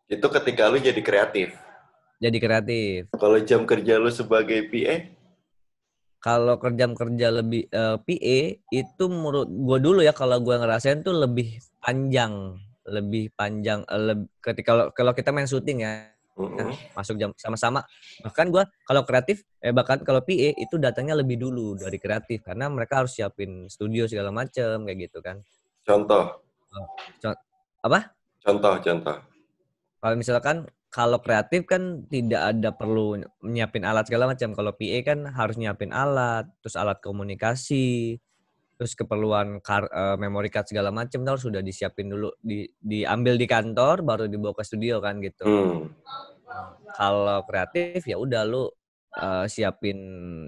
itu 0.06 0.22
ketika 0.22 0.70
lu 0.70 0.78
jadi 0.78 1.02
kreatif. 1.02 1.50
Jadi 2.22 2.38
kreatif. 2.38 3.10
Kalau 3.10 3.38
jam 3.42 3.66
kerja 3.66 3.98
lu 3.98 4.10
sebagai 4.10 4.70
PA, 4.70 4.96
Kalau 6.22 6.58
kerja-kerja 6.58 7.28
lebih 7.30 7.70
eh, 7.70 7.96
PA 8.02 8.38
itu 8.74 9.04
menurut 9.06 9.46
gua 9.46 9.78
dulu 9.78 10.00
ya 10.02 10.10
kalau 10.10 10.42
gua 10.42 10.58
ngerasain 10.58 11.06
tuh 11.06 11.14
lebih 11.14 11.62
panjang, 11.78 12.58
lebih 12.86 13.30
panjang 13.38 13.86
eh, 13.86 14.02
leb- 14.14 14.30
ketika 14.42 14.90
kalau 14.90 15.12
kita 15.14 15.30
main 15.30 15.46
syuting 15.46 15.86
ya 15.86 16.15
masuk 16.92 17.16
jam 17.16 17.32
sama-sama. 17.40 17.80
Bahkan 18.20 18.52
gua 18.52 18.68
kalau 18.84 19.02
kreatif 19.08 19.42
eh 19.64 19.72
bahkan 19.72 20.04
kalau 20.04 20.20
PA 20.20 20.52
itu 20.52 20.76
datangnya 20.76 21.16
lebih 21.16 21.40
dulu 21.40 21.80
dari 21.80 21.96
kreatif 21.96 22.44
karena 22.44 22.68
mereka 22.68 23.04
harus 23.04 23.16
siapin 23.16 23.66
studio 23.72 24.04
segala 24.04 24.28
macem 24.28 24.84
kayak 24.84 25.08
gitu 25.08 25.18
kan. 25.24 25.40
contoh, 25.86 26.42
Apa? 27.80 28.10
contoh, 28.42 28.74
contoh. 28.82 29.16
Kalau 30.02 30.14
misalkan 30.18 30.56
kalau 30.90 31.20
kreatif 31.20 31.68
kan 31.68 32.08
tidak 32.08 32.56
ada 32.56 32.72
perlu 32.72 33.20
nyiapin 33.44 33.84
alat 33.84 34.08
segala 34.08 34.32
macam. 34.32 34.56
Kalau 34.56 34.72
PA 34.72 34.98
kan 35.04 35.18
harus 35.28 35.56
nyiapin 35.60 35.92
alat, 35.92 36.48
terus 36.64 36.72
alat 36.72 36.98
komunikasi, 37.04 38.16
terus 38.76 38.92
keperluan 38.92 39.64
kar, 39.64 39.88
eh, 39.88 40.16
memory 40.20 40.52
card 40.52 40.68
segala 40.68 40.92
macam 40.92 41.24
itu 41.24 41.30
harus 41.32 41.44
sudah 41.44 41.64
disiapin 41.64 42.12
dulu, 42.12 42.28
di, 42.40 42.68
diambil 42.76 43.40
di 43.40 43.48
kantor 43.48 44.04
baru 44.04 44.28
dibawa 44.28 44.52
ke 44.52 44.64
studio 44.64 45.00
kan 45.00 45.18
gitu. 45.24 45.44
Hmm. 45.48 45.88
Kalau 46.92 47.44
kreatif 47.48 48.04
ya 48.04 48.20
udah 48.20 48.44
lu 48.44 48.68
eh, 49.16 49.46
siapin 49.48 49.98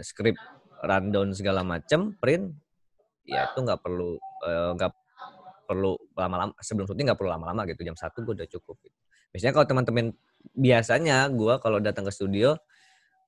skrip 0.04 0.36
rundown 0.84 1.32
segala 1.32 1.64
macam, 1.64 2.14
print, 2.20 2.52
ya 3.24 3.48
itu 3.48 3.58
nggak 3.64 3.80
perlu 3.80 4.20
eh, 4.44 4.70
nggak 4.76 4.92
perlu 5.68 5.92
lama-lama 6.16 6.52
sebelum 6.64 6.88
syuting 6.88 7.12
nggak 7.12 7.18
perlu 7.20 7.32
lama-lama 7.32 7.68
gitu 7.68 7.84
jam 7.84 7.96
satu 7.96 8.24
gue 8.24 8.44
udah 8.44 8.48
cukup. 8.48 8.76
Gitu. 8.80 8.96
Biasanya 9.32 9.52
kalau 9.52 9.66
teman-teman 9.68 10.06
biasanya 10.56 11.28
gue 11.28 11.54
kalau 11.60 11.78
datang 11.80 12.08
ke 12.08 12.12
studio 12.12 12.56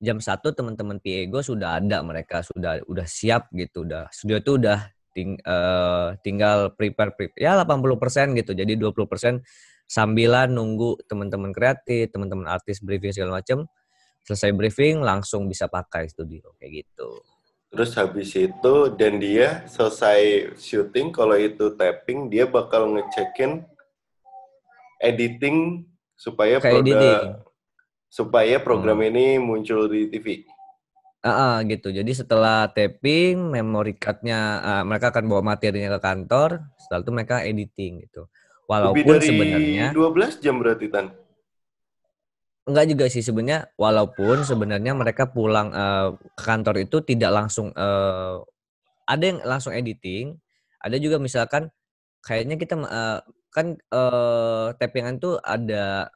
jam 0.00 0.16
satu 0.16 0.56
teman-teman 0.56 0.96
PA 0.96 1.22
gue 1.28 1.42
sudah 1.44 1.76
ada 1.76 2.00
mereka 2.00 2.40
sudah 2.40 2.80
udah 2.88 3.04
siap 3.04 3.52
gitu 3.52 3.84
udah 3.84 4.08
studio 4.08 4.40
itu 4.40 4.52
udah 4.56 4.78
ting, 5.12 5.36
eh, 5.36 6.08
tinggal 6.24 6.72
prepare 6.72 7.12
prepare 7.12 7.36
ya 7.36 7.60
80% 7.60 8.32
gitu 8.40 8.56
jadi 8.56 8.72
20% 8.80 9.44
sambilan 9.84 10.48
nunggu 10.56 11.04
teman-teman 11.04 11.52
kreatif 11.52 12.08
teman-teman 12.08 12.48
artis 12.48 12.80
briefing 12.80 13.12
segala 13.12 13.44
macam 13.44 13.68
selesai 14.24 14.56
briefing 14.56 15.04
langsung 15.04 15.44
bisa 15.44 15.68
pakai 15.68 16.08
studio 16.08 16.56
kayak 16.56 16.88
gitu 16.88 17.20
Terus 17.70 17.94
habis 17.94 18.34
itu 18.34 18.74
dan 18.98 19.22
dia 19.22 19.62
selesai 19.70 20.50
syuting 20.58 21.14
kalau 21.14 21.38
itu 21.38 21.70
tapping 21.78 22.26
dia 22.26 22.42
bakal 22.42 22.90
ngecekin 22.90 23.62
editing 24.98 25.86
supaya 26.18 26.58
Kayak 26.58 26.82
produk 26.82 26.98
editing. 26.98 27.49
Supaya 28.10 28.58
program 28.58 28.98
ini 29.06 29.38
muncul 29.38 29.86
di 29.86 30.10
TV. 30.10 30.42
Ah, 31.22 31.30
ah, 31.30 31.56
gitu. 31.68 31.94
Jadi 31.94 32.10
setelah 32.16 32.66
tapping, 32.72 33.54
memory 33.54 33.94
card-nya 33.94 34.40
ah, 34.60 34.82
mereka 34.82 35.14
akan 35.14 35.30
bawa 35.30 35.54
materinya 35.54 35.96
ke 35.96 36.00
kantor. 36.02 36.64
Setelah 36.80 37.00
itu 37.06 37.12
mereka 37.14 37.36
editing 37.46 37.92
gitu. 38.08 38.26
Lebih 38.66 38.68
Walaupun 38.70 39.14
dari 39.18 39.26
sebenarnya 39.26 39.86
12 39.94 40.42
jam 40.42 40.54
berarti 40.58 40.86
Tan. 40.90 41.06
enggak 42.70 42.86
juga 42.86 43.10
sih 43.10 43.24
sebenarnya 43.24 43.66
walaupun 43.74 44.46
sebenarnya 44.46 44.94
mereka 44.94 45.26
pulang 45.26 45.74
eh, 45.74 46.14
ke 46.38 46.42
kantor 46.44 46.86
itu 46.86 47.02
tidak 47.02 47.34
langsung 47.34 47.74
eh, 47.74 48.36
ada 49.10 49.24
yang 49.26 49.42
langsung 49.42 49.74
editing, 49.74 50.38
ada 50.78 50.94
juga 51.02 51.18
misalkan 51.18 51.66
kayaknya 52.22 52.54
kita 52.54 52.78
eh, 52.78 53.20
kan 53.50 53.74
eh 53.74 54.68
tappingan 54.78 55.18
tuh 55.18 55.42
ada 55.42 56.14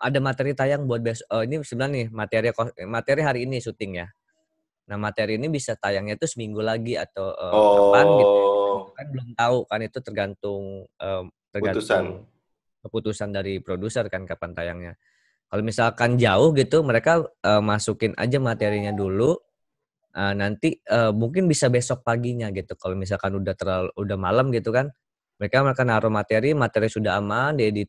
ada 0.00 0.18
materi 0.22 0.52
tayang 0.56 0.86
buat 0.88 1.00
besok. 1.04 1.26
Oh, 1.32 1.42
ini 1.46 1.60
sebenarnya 1.62 1.94
nih 1.94 2.06
materi 2.12 2.48
materi 2.88 3.20
hari 3.24 3.40
ini 3.48 3.58
syuting 3.62 3.92
ya. 4.02 4.08
Nah, 4.90 4.98
materi 5.00 5.40
ini 5.40 5.48
bisa 5.48 5.74
tayangnya 5.80 6.16
tuh 6.20 6.28
seminggu 6.28 6.60
lagi 6.60 6.94
atau 6.98 7.32
eh, 7.32 7.64
kapan 7.72 8.06
gitu. 8.20 8.32
Oh, 8.68 8.92
Kan 8.96 9.06
belum 9.12 9.28
tahu 9.38 9.58
kan 9.70 9.80
itu 9.84 9.98
tergantung 10.04 10.64
eh, 11.00 11.22
tergantung 11.54 11.80
putusan. 11.80 12.04
keputusan 12.84 13.30
dari 13.32 13.54
produser 13.64 14.06
kan 14.12 14.24
kapan 14.28 14.52
tayangnya. 14.56 14.92
Kalau 15.50 15.62
misalkan 15.64 16.16
jauh 16.20 16.52
gitu, 16.56 16.82
mereka 16.86 17.24
eh, 17.44 17.62
masukin 17.64 18.12
aja 18.18 18.38
materinya 18.42 18.92
dulu. 18.94 19.36
eh, 20.16 20.34
nanti 20.36 20.78
eh, 20.84 21.12
mungkin 21.14 21.46
bisa 21.50 21.68
besok 21.72 22.02
paginya 22.06 22.48
gitu. 22.54 22.74
Kalau 22.78 22.94
misalkan 22.98 23.34
udah 23.38 23.54
terlalu 23.58 23.90
udah 23.98 24.16
malam 24.18 24.50
gitu 24.54 24.70
kan, 24.74 24.90
mereka 25.40 25.62
mereka 25.66 25.82
naruh 25.86 26.12
materi, 26.12 26.52
materi 26.56 26.88
sudah 26.90 27.18
aman, 27.20 27.58
di 27.58 27.84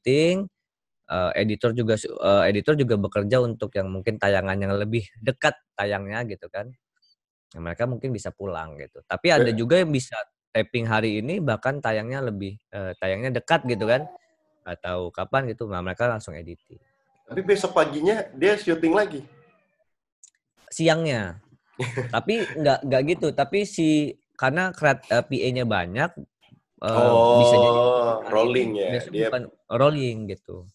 eh, 1.06 1.32
editor 1.42 1.72
juga 1.72 1.96
eh, 1.98 2.44
editor 2.50 2.74
juga 2.76 2.96
bekerja 2.98 3.38
untuk 3.42 3.70
yang 3.74 3.90
mungkin 3.90 4.18
tayangan 4.18 4.58
yang 4.58 4.74
lebih 4.76 5.06
dekat 5.22 5.54
tayangnya 5.74 6.26
gitu 6.26 6.48
kan. 6.50 6.70
Nah, 7.56 7.62
mereka 7.72 7.88
mungkin 7.88 8.12
bisa 8.12 8.30
pulang 8.36 8.76
gitu. 8.78 9.00
Tapi 9.06 9.28
ada 9.32 9.48
Eh. 9.50 9.56
juga 9.56 9.80
yang 9.80 9.90
bisa 9.90 10.18
taping 10.52 10.88
hari 10.88 11.20
ini 11.20 11.44
bahkan 11.44 11.84
tayangnya 11.84 12.24
lebih 12.24 12.56
eh, 12.72 12.96
tayangnya 12.96 13.44
dekat 13.44 13.68
gitu 13.68 13.84
kan 13.86 14.08
atau 14.64 15.12
kapan 15.12 15.52
gitu 15.52 15.68
nah 15.68 15.84
mereka 15.84 16.08
langsung 16.08 16.32
editing 16.34 16.80
Tapi 17.28 17.42
besok 17.44 17.76
paginya 17.76 18.24
dia 18.34 18.56
syuting 18.56 18.96
lagi. 18.96 19.22
siangnya 20.72 21.44
tapi 22.16 22.40
nggak 22.40 22.80
nggak 22.88 23.02
gitu 23.12 23.28
tapi 23.36 23.68
si 23.68 24.16
karena 24.40 24.72
kreat 24.72 25.04
eh, 25.12 25.24
PA-nya 25.28 25.68
banyak 25.68 26.12
eh, 26.82 26.88
oh, 26.88 27.40
bisa 27.44 27.56
jadi 27.60 27.80
hari 28.24 28.32
rolling 28.32 28.72
ya. 28.80 28.90
Dia 29.12 29.28
bukan 29.28 29.44
rolling 29.70 30.18
gitu 30.32 30.66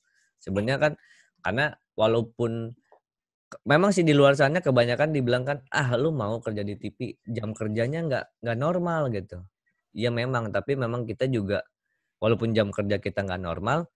sebenarnya 0.40 0.78
kan 0.80 0.92
karena 1.44 1.76
walaupun 1.96 2.72
memang 3.66 3.90
sih 3.90 4.06
di 4.06 4.14
luar 4.14 4.38
sana 4.38 4.62
kebanyakan 4.62 5.10
dibilang 5.10 5.42
kan 5.42 5.58
ah 5.74 5.94
lu 5.98 6.14
mau 6.14 6.38
kerja 6.38 6.62
di 6.62 6.78
TV 6.78 7.18
jam 7.26 7.50
kerjanya 7.52 8.00
nggak 8.06 8.24
nggak 8.42 8.58
normal 8.58 9.10
gitu. 9.12 9.42
Ya 9.90 10.08
memang 10.08 10.54
tapi 10.54 10.78
memang 10.78 11.02
kita 11.02 11.26
juga 11.26 11.66
walaupun 12.22 12.54
jam 12.54 12.70
kerja 12.70 13.02
kita 13.02 13.26
nggak 13.26 13.42
normal 13.42 13.90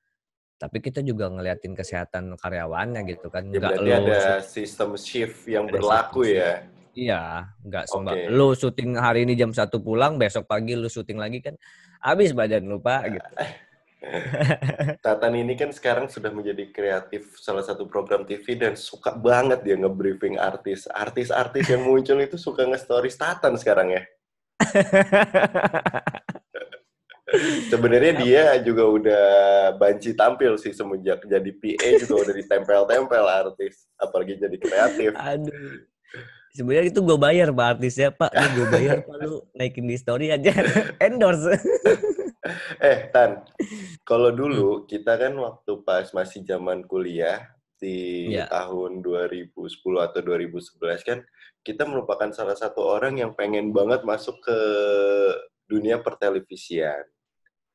tapi 0.55 0.79
kita 0.79 1.03
juga 1.03 1.29
ngeliatin 1.29 1.75
kesehatan 1.75 2.35
karyawannya 2.39 3.01
gitu 3.11 3.31
kan. 3.31 3.47
Ya 3.51 3.63
nggak 3.63 3.75
berarti 3.79 3.91
lu 3.91 3.93
ada 3.95 4.21
sistem 4.43 4.91
shift 4.99 5.47
yang 5.47 5.71
berlaku 5.71 6.27
sistem 6.27 6.41
ya. 6.41 6.53
iya 6.95 7.23
nggak 7.63 7.85
sembar 7.91 8.15
Oke. 8.15 8.31
lu 8.31 8.49
syuting 8.55 8.91
hari 8.99 9.27
ini 9.27 9.35
jam 9.35 9.51
satu 9.51 9.83
pulang 9.83 10.15
besok 10.15 10.47
pagi 10.47 10.79
lu 10.79 10.87
syuting 10.87 11.19
lagi 11.19 11.43
kan 11.43 11.59
habis 11.99 12.31
badan 12.31 12.71
lu 12.71 12.79
pak 12.79 13.19
gitu 13.19 13.31
Tatan 15.05 15.35
ini 15.37 15.55
kan 15.57 15.73
sekarang 15.73 16.07
sudah 16.11 16.31
menjadi 16.31 16.71
kreatif 16.71 17.37
salah 17.41 17.65
satu 17.65 17.89
program 17.89 18.25
TV 18.29 18.57
dan 18.59 18.77
suka 18.77 19.15
banget 19.17 19.65
dia 19.65 19.77
nge-briefing 19.81 20.37
artis. 20.39 20.87
Artis-artis 20.91 21.69
yang 21.71 21.83
muncul 21.85 22.21
itu 22.21 22.37
suka 22.37 22.65
nge-stories 22.69 23.17
Tatan 23.17 23.57
sekarang 23.57 23.97
ya. 23.97 24.03
Sebenarnya 27.73 28.13
dia 28.21 28.45
juga 28.63 28.85
udah 28.87 29.27
banci 29.75 30.15
tampil 30.15 30.55
sih 30.55 30.71
semenjak 30.71 31.27
jadi 31.27 31.51
PA 31.51 31.89
juga 31.99 32.15
udah 32.29 32.35
ditempel-tempel 32.37 33.25
artis, 33.27 33.91
apalagi 33.99 34.39
jadi 34.39 34.57
kreatif. 34.61 35.11
Aduh. 35.19 35.83
Sebenarnya 36.55 36.95
itu 36.95 37.03
gue 37.03 37.19
bayar 37.19 37.51
pak 37.51 37.67
artisnya 37.75 38.15
pak, 38.15 38.31
gue 38.31 38.67
bayar 38.71 39.03
pak 39.03 39.27
lu 39.27 39.43
naikin 39.59 39.91
di 39.91 39.99
story 39.99 40.31
aja 40.31 40.55
endorse. 41.03 41.59
Eh, 42.81 43.09
Tan, 43.09 43.41
kalau 44.09 44.29
dulu 44.31 44.85
kita 44.85 45.17
kan 45.17 45.33
waktu 45.35 45.81
pas 45.81 46.05
masih 46.13 46.45
zaman 46.45 46.85
kuliah 46.85 47.41
di 47.81 48.31
Iya. 48.37 48.49
tahun 48.49 49.01
2010 49.03 50.01
atau 50.01 50.21
2011 50.21 51.03
kan 51.05 51.21
kita 51.65 51.89
merupakan 51.89 52.29
salah 52.33 52.55
satu 52.57 52.85
orang 52.85 53.17
yang 53.19 53.33
pengen 53.33 53.73
banget 53.73 54.05
masuk 54.05 54.37
ke 54.45 54.59
dunia 55.65 55.97
pertelevisian. 56.01 57.05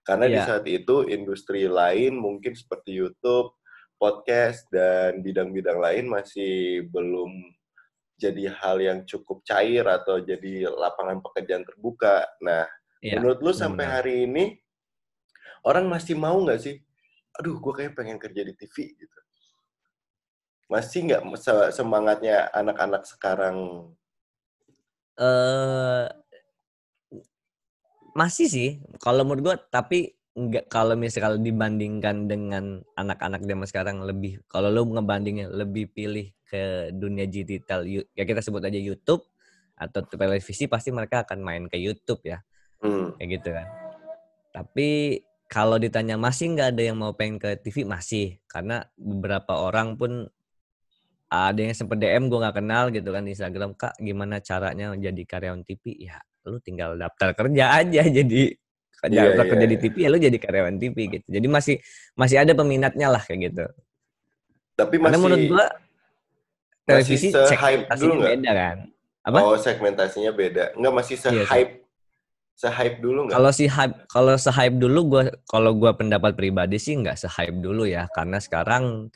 Karena 0.05 0.25
di 0.29 0.37
Iya. 0.37 0.45
saat 0.45 0.65
itu 0.69 1.05
industri 1.09 1.65
lain 1.65 2.13
mungkin 2.17 2.53
seperti 2.53 2.93
YouTube, 2.93 3.57
podcast 3.97 4.69
dan 4.69 5.19
bidang-bidang 5.25 5.77
lain 5.81 6.05
masih 6.07 6.85
belum 6.89 7.33
jadi 8.19 8.51
hal 8.53 8.77
yang 8.79 8.99
cukup 9.09 9.41
cair 9.43 9.83
atau 9.89 10.21
jadi 10.21 10.69
lapangan 10.69 11.19
pekerjaan 11.25 11.65
terbuka. 11.65 12.29
Nah, 12.45 12.69
Iya, 12.99 13.15
Menurut 13.15 13.39
lu 13.39 13.51
sampai 13.55 13.87
benar. 13.87 13.95
hari 14.03 14.27
ini 14.27 14.59
orang 15.65 15.85
masih 15.89 16.15
mau 16.15 16.37
nggak 16.43 16.59
sih? 16.61 16.75
Aduh, 17.39 17.59
gue 17.59 17.73
kayak 17.73 17.95
pengen 17.95 18.19
kerja 18.19 18.41
di 18.43 18.53
TV 18.55 18.75
gitu. 18.95 19.19
Masih 20.69 21.09
nggak 21.09 21.21
se- 21.41 21.71
semangatnya 21.73 22.51
anak-anak 22.53 23.03
sekarang? 23.07 23.89
eh 25.19 26.07
masih 28.15 28.47
sih 28.47 28.69
kalau 29.03 29.27
menurut 29.27 29.43
gue 29.43 29.55
tapi 29.67 29.99
nggak 30.31 30.71
kalau 30.71 30.95
misalnya 30.95 31.43
dibandingkan 31.43 32.31
dengan 32.31 32.79
anak-anak 32.95 33.43
zaman 33.43 33.67
sekarang 33.67 33.97
lebih 34.07 34.39
kalau 34.47 34.71
lu 34.71 34.87
ngebandingnya 34.95 35.51
lebih 35.51 35.91
pilih 35.91 36.31
ke 36.47 36.95
dunia 36.95 37.27
digital 37.27 37.83
ya 37.83 38.23
kita 38.23 38.39
sebut 38.39 38.63
aja 38.63 38.79
YouTube 38.79 39.27
atau 39.75 39.99
televisi 40.07 40.71
pasti 40.71 40.95
mereka 40.95 41.27
akan 41.27 41.39
main 41.43 41.63
ke 41.67 41.75
YouTube 41.75 42.23
ya 42.23 42.39
Hmm. 42.79 43.11
kayak 43.19 43.43
gitu 43.43 43.49
kan 43.51 43.67
tapi 44.55 45.19
kalau 45.49 45.81
ditanya 45.81 46.15
masih 46.15 46.53
nggak 46.53 46.77
ada 46.77 46.81
yang 46.93 46.97
mau 47.01 47.11
pengen 47.17 47.41
ke 47.41 47.57
TV 47.57 47.81
masih 47.81 48.37
karena 48.45 48.85
beberapa 48.93 49.57
orang 49.57 49.97
pun 49.97 50.29
ada 51.29 51.57
yang 51.57 51.73
sempet 51.73 51.97
DM 51.97 52.29
gue 52.29 52.37
nggak 52.37 52.57
kenal 52.61 52.93
gitu 52.93 53.09
kan 53.09 53.25
di 53.25 53.33
Instagram 53.33 53.73
kak 53.73 53.97
gimana 53.97 54.37
caranya 54.45 54.93
jadi 54.93 55.21
karyawan 55.25 55.65
TV 55.65 56.05
ya 56.05 56.21
lu 56.45 56.61
tinggal 56.61 56.93
daftar 56.95 57.33
kerja 57.33 57.81
aja 57.81 58.01
jadi 58.05 58.53
Iya, 58.99 59.31
daftar 59.31 59.45
iya, 59.47 59.51
kerja 59.55 59.67
di 59.71 59.77
iya. 59.79 59.83
TV 59.87 59.95
ya 60.03 60.09
lu 60.11 60.19
jadi 60.19 60.37
karyawan 60.43 60.75
TV 60.75 60.97
gitu. 61.07 61.27
Jadi 61.31 61.47
masih 61.47 61.75
masih 62.19 62.37
ada 62.43 62.51
peminatnya 62.51 63.07
lah 63.07 63.23
kayak 63.23 63.39
gitu. 63.47 63.65
Tapi 64.75 64.99
karena 64.99 65.15
masih 65.15 65.23
menurut 65.23 65.43
gua 65.47 65.65
televisi 66.83 67.27
segmentasinya 67.31 68.17
beda 68.19 68.51
kan? 68.51 68.77
Apa? 69.23 69.37
oh 69.39 69.55
segmentasinya 69.55 70.31
beda. 70.35 70.63
Nggak 70.75 70.93
masih 70.99 71.15
Iya, 71.15 71.47
se-hype 71.47 71.73
se-hype 72.59 72.99
dulu 72.99 73.31
nggak? 73.31 73.39
Kalau 73.39 73.51
si 73.55 73.65
hype, 73.71 73.95
kalau 74.11 74.35
se-hype 74.35 74.75
dulu 74.75 74.99
gua 75.07 75.23
kalau 75.47 75.71
gua 75.79 75.95
pendapat 75.95 76.35
pribadi 76.35 76.75
sih 76.75 76.99
nggak 76.99 77.15
se-hype 77.15 77.55
dulu 77.63 77.87
ya 77.87 78.11
karena 78.11 78.35
sekarang 78.43 79.07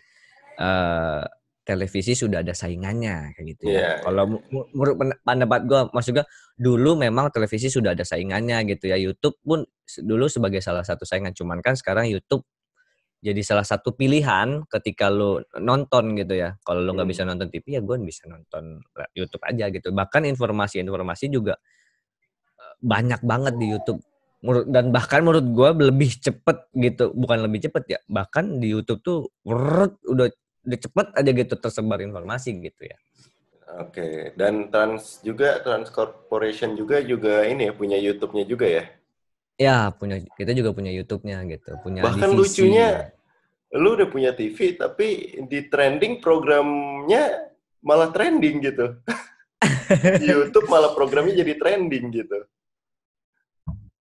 eh 0.55 1.23
televisi 1.63 2.11
sudah 2.11 2.43
ada 2.43 2.51
saingannya 2.51 3.31
kayak 3.35 3.45
gitu 3.55 3.71
Iya, 3.71 3.79
ya. 3.79 4.03
Kalau 4.03 4.23
mu- 4.27 4.43
mu- 4.51 4.67
menurut 4.75 4.95
pen- 4.99 5.19
pendapat 5.23 5.61
gua 5.63 5.81
maksudnya 5.91 6.23
dulu 6.55 6.99
memang 6.99 7.31
televisi 7.31 7.67
sudah 7.67 7.95
ada 7.95 8.03
saingannya 8.03 8.63
gitu 8.67 8.91
ya. 8.91 8.99
YouTube 8.99 9.39
pun 9.43 9.63
dulu 9.99 10.27
sebagai 10.27 10.59
salah 10.59 10.83
satu 10.83 11.03
saingan 11.03 11.31
cuman 11.31 11.59
kan 11.59 11.75
sekarang 11.75 12.07
YouTube 12.07 12.43
jadi 13.23 13.39
salah 13.39 13.63
satu 13.63 13.95
pilihan 13.95 14.67
ketika 14.67 15.07
lu 15.07 15.39
nonton 15.55 16.11
gitu 16.19 16.35
ya. 16.35 16.59
Kalau 16.67 16.83
lu 16.83 16.91
nggak 16.91 17.07
Hmm. 17.07 17.15
bisa 17.15 17.23
nonton 17.23 17.47
TV 17.47 17.65
ya 17.75 17.81
gue 17.83 17.95
bisa 18.03 18.27
nonton 18.27 18.83
YouTube 19.15 19.43
aja 19.47 19.71
gitu. 19.71 19.95
Bahkan 19.95 20.27
informasi-informasi 20.35 21.31
juga 21.31 21.55
banyak 22.83 23.23
banget 23.23 23.55
di 23.55 23.71
YouTube. 23.71 24.03
Menurut- 24.43 24.67
Dan 24.67 24.91
bahkan 24.91 25.23
menurut 25.23 25.47
gue 25.47 25.69
lebih 25.87 26.11
cepet 26.19 26.67
gitu, 26.75 27.15
bukan 27.15 27.47
lebih 27.47 27.63
cepet 27.63 27.83
ya. 27.87 27.99
Bahkan 28.05 28.59
di 28.59 28.75
YouTube 28.75 28.99
tuh 28.99 29.31
wrrrt, 29.47 30.03
udah 30.03 30.27
udah 30.63 30.79
cepet 30.79 31.07
aja 31.15 31.31
gitu 31.31 31.53
tersebar 31.55 31.99
informasi 31.99 32.51
gitu 32.59 32.87
ya. 32.87 32.97
Oke, 33.79 34.35
dan 34.37 34.69
Trans 34.69 35.17
juga 35.19 35.57
Trans 35.59 35.89
Corporation 35.89 36.75
juga 36.75 36.99
juga 37.01 37.41
ini 37.43 37.67
ya 37.67 37.73
punya 37.73 37.97
YouTube-nya 37.97 38.45
juga 38.45 38.67
ya. 38.69 38.83
Ya 39.55 39.77
punya 39.89 40.21
kita 40.35 40.51
juga 40.51 40.71
punya 40.71 40.91
YouTube-nya 40.91 41.41
gitu, 41.47 41.73
punya 41.81 42.03
Bahkan 42.03 42.29
divisi. 42.31 42.67
lucunya 42.67 43.09
lu 43.73 43.97
udah 43.97 44.05
punya 44.05 44.31
TV 44.31 44.77
tapi 44.77 45.07
di 45.49 45.65
trending 45.65 46.21
programnya 46.21 47.49
malah 47.81 48.13
trending 48.13 48.61
gitu. 48.61 48.93
YouTube 50.29 50.69
malah 50.69 50.93
programnya 50.93 51.41
jadi 51.41 51.57
trending 51.57 52.13
gitu. 52.13 52.45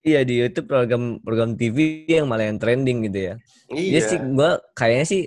Iya 0.02 0.26
di 0.26 0.42
YouTube 0.42 0.66
program 0.66 1.22
program 1.22 1.54
TV 1.54 2.10
yang 2.10 2.26
malah 2.26 2.50
yang 2.50 2.58
trending 2.58 3.06
gitu 3.06 3.20
ya. 3.32 3.36
Iya. 3.70 3.86
Iya 3.86 4.00
sih 4.10 4.20
gua 4.34 4.58
kayaknya 4.74 5.06
sih 5.06 5.22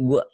gua 0.00 0.24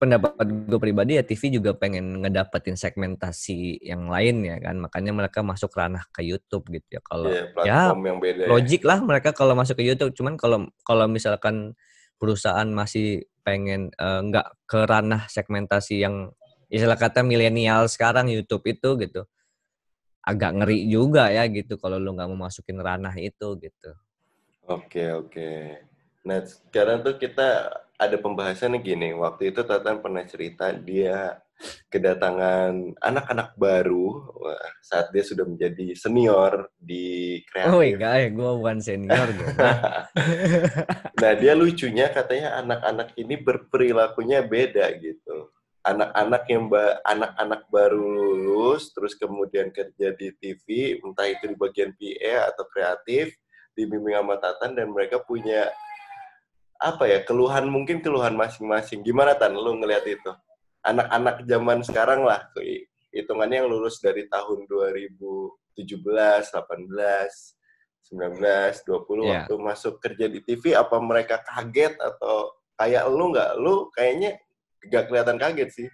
pendapat 0.00 0.32
gue 0.48 0.80
pribadi 0.80 1.20
ya 1.20 1.24
TV 1.24 1.60
juga 1.60 1.76
pengen 1.76 2.24
ngedapetin 2.24 2.72
segmentasi 2.72 3.84
yang 3.84 4.08
lain 4.08 4.48
ya 4.48 4.56
kan 4.56 4.80
makanya 4.80 5.12
mereka 5.12 5.44
masuk 5.44 5.68
ranah 5.76 6.00
ke 6.08 6.24
YouTube 6.24 6.72
gitu 6.72 6.96
ya 6.96 7.00
kalau 7.04 7.28
Iya, 7.28 7.52
ya 7.68 7.80
yang 7.92 8.16
beda. 8.16 8.42
ya. 8.44 8.48
logik 8.48 8.80
lah 8.88 9.04
mereka 9.04 9.36
kalau 9.36 9.52
masuk 9.52 9.76
ke 9.76 9.84
YouTube 9.84 10.16
cuman 10.16 10.40
kalau 10.40 10.72
kalau 10.88 11.04
misalkan 11.04 11.76
perusahaan 12.16 12.64
masih 12.72 13.28
pengen 13.44 13.92
eh, 13.92 14.20
nggak 14.24 14.64
ke 14.64 14.88
ranah 14.88 15.28
segmentasi 15.28 16.00
yang 16.00 16.32
istilah 16.72 16.96
kata 16.96 17.20
milenial 17.20 17.84
sekarang 17.84 18.32
YouTube 18.32 18.64
itu 18.72 18.96
gitu 19.04 19.28
agak 20.20 20.50
ngeri 20.60 20.88
juga 20.88 21.32
ya 21.32 21.48
gitu 21.48 21.80
kalau 21.80 21.96
lu 21.96 22.12
nggak 22.12 22.28
mau 22.30 22.46
masukin 22.48 22.78
ranah 22.80 23.16
itu 23.16 23.56
gitu 23.60 23.90
Oke, 24.70 25.02
oke. 25.10 25.50
Nah, 26.22 26.46
sekarang 26.46 27.02
tuh 27.02 27.18
kita 27.18 27.74
ada 27.98 28.16
pembahasan 28.22 28.78
nih 28.78 28.94
gini. 28.94 29.10
Waktu 29.18 29.50
itu 29.50 29.66
Tatan 29.66 29.98
pernah 29.98 30.22
cerita 30.22 30.70
dia 30.70 31.42
kedatangan 31.92 32.96
anak-anak 33.04 33.52
baru 33.60 34.32
wah, 34.32 34.64
saat 34.80 35.12
dia 35.12 35.20
sudah 35.20 35.44
menjadi 35.44 35.92
senior 35.92 36.72
di 36.80 37.36
kreatif. 37.44 37.76
oh 37.76 37.84
enggak 37.84 38.14
ya 38.16 38.28
gue 38.32 38.50
bukan 38.56 38.78
senior 38.80 39.28
gue 39.28 39.48
Nah, 41.20 41.32
dia 41.36 41.52
lucunya 41.52 42.08
katanya 42.08 42.64
anak-anak 42.64 43.12
ini 43.20 43.36
berperilakunya 43.36 44.40
beda 44.40 44.88
gitu. 45.04 45.52
Anak-anak 45.80 46.44
yang 46.52 46.68
ba- 46.68 47.00
anak-anak 47.08 47.64
baru 47.72 48.04
lulus 48.04 48.92
terus 48.92 49.16
kemudian 49.16 49.72
kerja 49.72 50.12
di 50.12 50.28
TV, 50.36 51.00
entah 51.00 51.24
itu 51.24 51.48
di 51.48 51.56
bagian 51.56 51.96
PA 51.96 52.52
atau 52.52 52.68
kreatif, 52.68 53.32
dibimbing 53.72 54.20
sama 54.20 54.36
Tatan 54.36 54.76
dan 54.76 54.92
mereka 54.92 55.24
punya 55.24 55.72
apa 56.80 57.08
ya, 57.08 57.24
keluhan 57.24 57.68
mungkin 57.68 58.00
keluhan 58.04 58.36
masing-masing. 58.36 59.00
Gimana 59.04 59.36
Tan 59.36 59.56
lu 59.56 59.76
ngelihat 59.80 60.04
itu? 60.04 60.32
Anak-anak 60.80 61.44
zaman 61.44 61.84
sekarang 61.84 62.24
lah, 62.24 62.48
hitungannya 63.12 63.64
yang 63.64 63.68
lulus 63.68 64.00
dari 64.00 64.24
tahun 64.28 64.64
2017, 64.64 65.56
18, 65.76 67.56
19, 68.08 68.80
20 68.84 69.22
Iya. 69.24 69.44
waktu 69.44 69.54
masuk 69.60 70.00
kerja 70.00 70.26
di 70.28 70.40
TV 70.40 70.72
apa 70.72 70.96
mereka 71.00 71.40
kaget 71.44 72.00
atau 72.00 72.52
kayak 72.80 73.04
lu 73.12 73.28
nggak? 73.32 73.50
Lu 73.60 73.92
kayaknya 73.92 74.40
nggak 74.86 75.04
kelihatan 75.10 75.36
kaget 75.36 75.70
sih. 75.72 75.88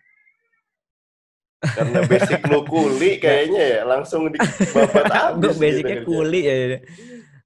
Karena 1.57 2.05
basic 2.05 2.41
lu 2.47 2.61
kuli 2.69 3.17
kayaknya 3.19 3.63
ya 3.65 3.81
langsung 3.89 4.29
di 4.31 4.39
babat 4.71 5.09
gitu 5.41 5.49
basicnya 5.57 5.97
kerja. 5.99 6.07
kuli 6.07 6.41
ya 6.45 6.55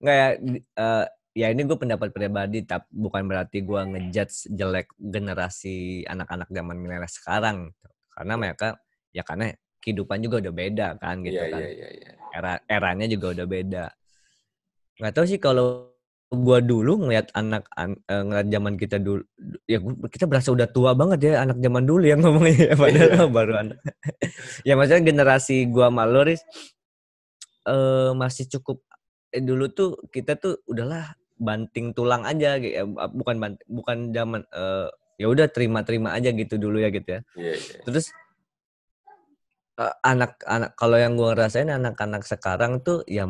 nggak 0.01 0.17
ya 0.17 0.29
eh, 0.77 1.05
ya 1.31 1.47
ini 1.55 1.63
gue 1.63 1.79
pendapat 1.79 2.11
pribadi 2.11 2.67
tapi 2.67 2.91
bukan 2.91 3.23
berarti 3.31 3.63
gue 3.63 3.81
ngejudge 3.81 4.51
jelek 4.51 4.91
generasi 4.99 6.03
anak-anak 6.11 6.51
zaman 6.51 6.75
milenial 6.75 7.07
sekarang 7.07 7.71
karena 8.11 8.35
mereka 8.35 8.69
ya 9.15 9.23
karena 9.23 9.55
kehidupan 9.79 10.21
juga 10.21 10.43
udah 10.43 10.53
beda 10.53 10.89
kan 10.99 11.23
gitu 11.23 11.39
Iya, 11.41 11.53
kan 11.55 11.61
iya, 11.63 11.71
iya, 11.71 11.89
iya. 11.95 12.11
era 12.35 12.53
eranya 12.67 13.07
juga 13.07 13.33
udah 13.33 13.47
beda 13.47 13.85
nggak 15.01 15.13
tahu 15.17 15.25
sih 15.31 15.41
kalau 15.41 15.95
gua 16.31 16.63
dulu 16.63 16.95
ngeliat 17.03 17.35
anak 17.35 17.67
an, 17.75 17.99
eh, 18.07 18.23
ngeliat 18.23 18.47
zaman 18.49 18.75
kita 18.75 19.03
dulu 19.03 19.27
ya 19.67 19.83
gua- 19.83 20.07
kita 20.07 20.31
berasa 20.31 20.55
udah 20.55 20.71
tua 20.71 20.95
banget 20.95 21.19
ya 21.27 21.43
anak 21.43 21.59
zaman 21.59 21.83
dulu 21.83 22.07
yang 22.07 22.21
ngomongnya 22.25 22.71
ya, 22.71 22.75
padahal 22.79 23.11
Iya. 23.11 23.27
baru 23.27 23.53
anak 23.59 23.79
ya 24.69 24.73
maksudnya 24.79 25.03
generasi 25.03 25.67
gua 25.67 25.91
maloris 25.91 26.39
eh 27.67 28.11
masih 28.15 28.47
cukup 28.49 28.81
eh, 29.31 29.43
dulu 29.43 29.69
tuh 29.71 29.99
kita 30.09 30.39
tuh 30.39 30.63
udahlah 30.65 31.13
banting 31.35 31.91
tulang 31.93 32.23
aja 32.23 32.57
gitu 32.63 32.73
ya. 32.73 32.85
bukan 33.11 33.37
bant- 33.37 33.65
bukan 33.67 34.15
zaman 34.15 34.47
eh, 34.49 34.89
ya 35.19 35.27
udah 35.27 35.51
terima-terima 35.51 36.15
aja 36.15 36.31
gitu 36.31 36.57
dulu 36.57 36.79
ya 36.79 36.89
gitu 36.89 37.19
ya 37.19 37.21
Iya, 37.35 37.55
iya. 37.59 37.79
terus 37.85 38.07
anak-anak 40.05 40.77
kalau 40.77 40.95
yang 40.95 41.17
gue 41.17 41.25
ngerasain 41.27 41.73
anak-anak 41.73 42.23
sekarang 42.23 42.85
tuh 42.85 43.01
ya 43.09 43.25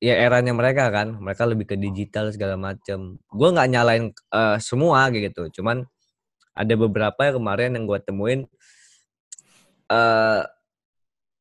ya 0.00 0.14
eranya 0.16 0.52
mereka 0.52 0.88
kan. 0.92 1.16
Mereka 1.18 1.42
lebih 1.48 1.66
ke 1.72 1.76
digital 1.78 2.30
segala 2.32 2.56
macem. 2.58 3.20
Gue 3.32 3.48
nggak 3.52 3.68
nyalain 3.72 4.04
eh, 4.12 4.56
semua 4.60 5.08
gitu. 5.12 5.48
Cuman 5.60 5.84
ada 6.56 6.74
beberapa 6.76 7.20
yang 7.28 7.36
kemarin 7.40 7.70
yang 7.76 7.84
gue 7.84 7.98
temuin 8.00 8.40
eh 9.86 10.42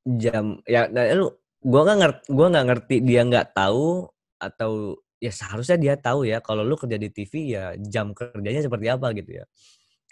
jam 0.06 0.62
ya 0.70 0.86
nah, 0.92 1.02
lu 1.18 1.34
gue 1.66 1.82
nggak 1.82 1.98
ngerti 1.98 2.26
gue 2.30 2.48
nggak 2.54 2.66
ngerti 2.70 2.96
dia 3.02 3.22
nggak 3.26 3.48
tahu 3.58 4.06
atau 4.38 5.02
ya 5.24 5.32
seharusnya 5.34 5.78
dia 5.80 5.96
tahu 5.98 6.28
ya. 6.28 6.40
Kalau 6.44 6.62
lu 6.68 6.76
kerja 6.78 7.00
di 7.00 7.10
TV 7.10 7.56
ya 7.58 7.74
jam 7.80 8.12
kerjanya 8.14 8.62
seperti 8.66 8.88
apa 8.92 9.12
gitu 9.18 9.42
ya. 9.42 9.46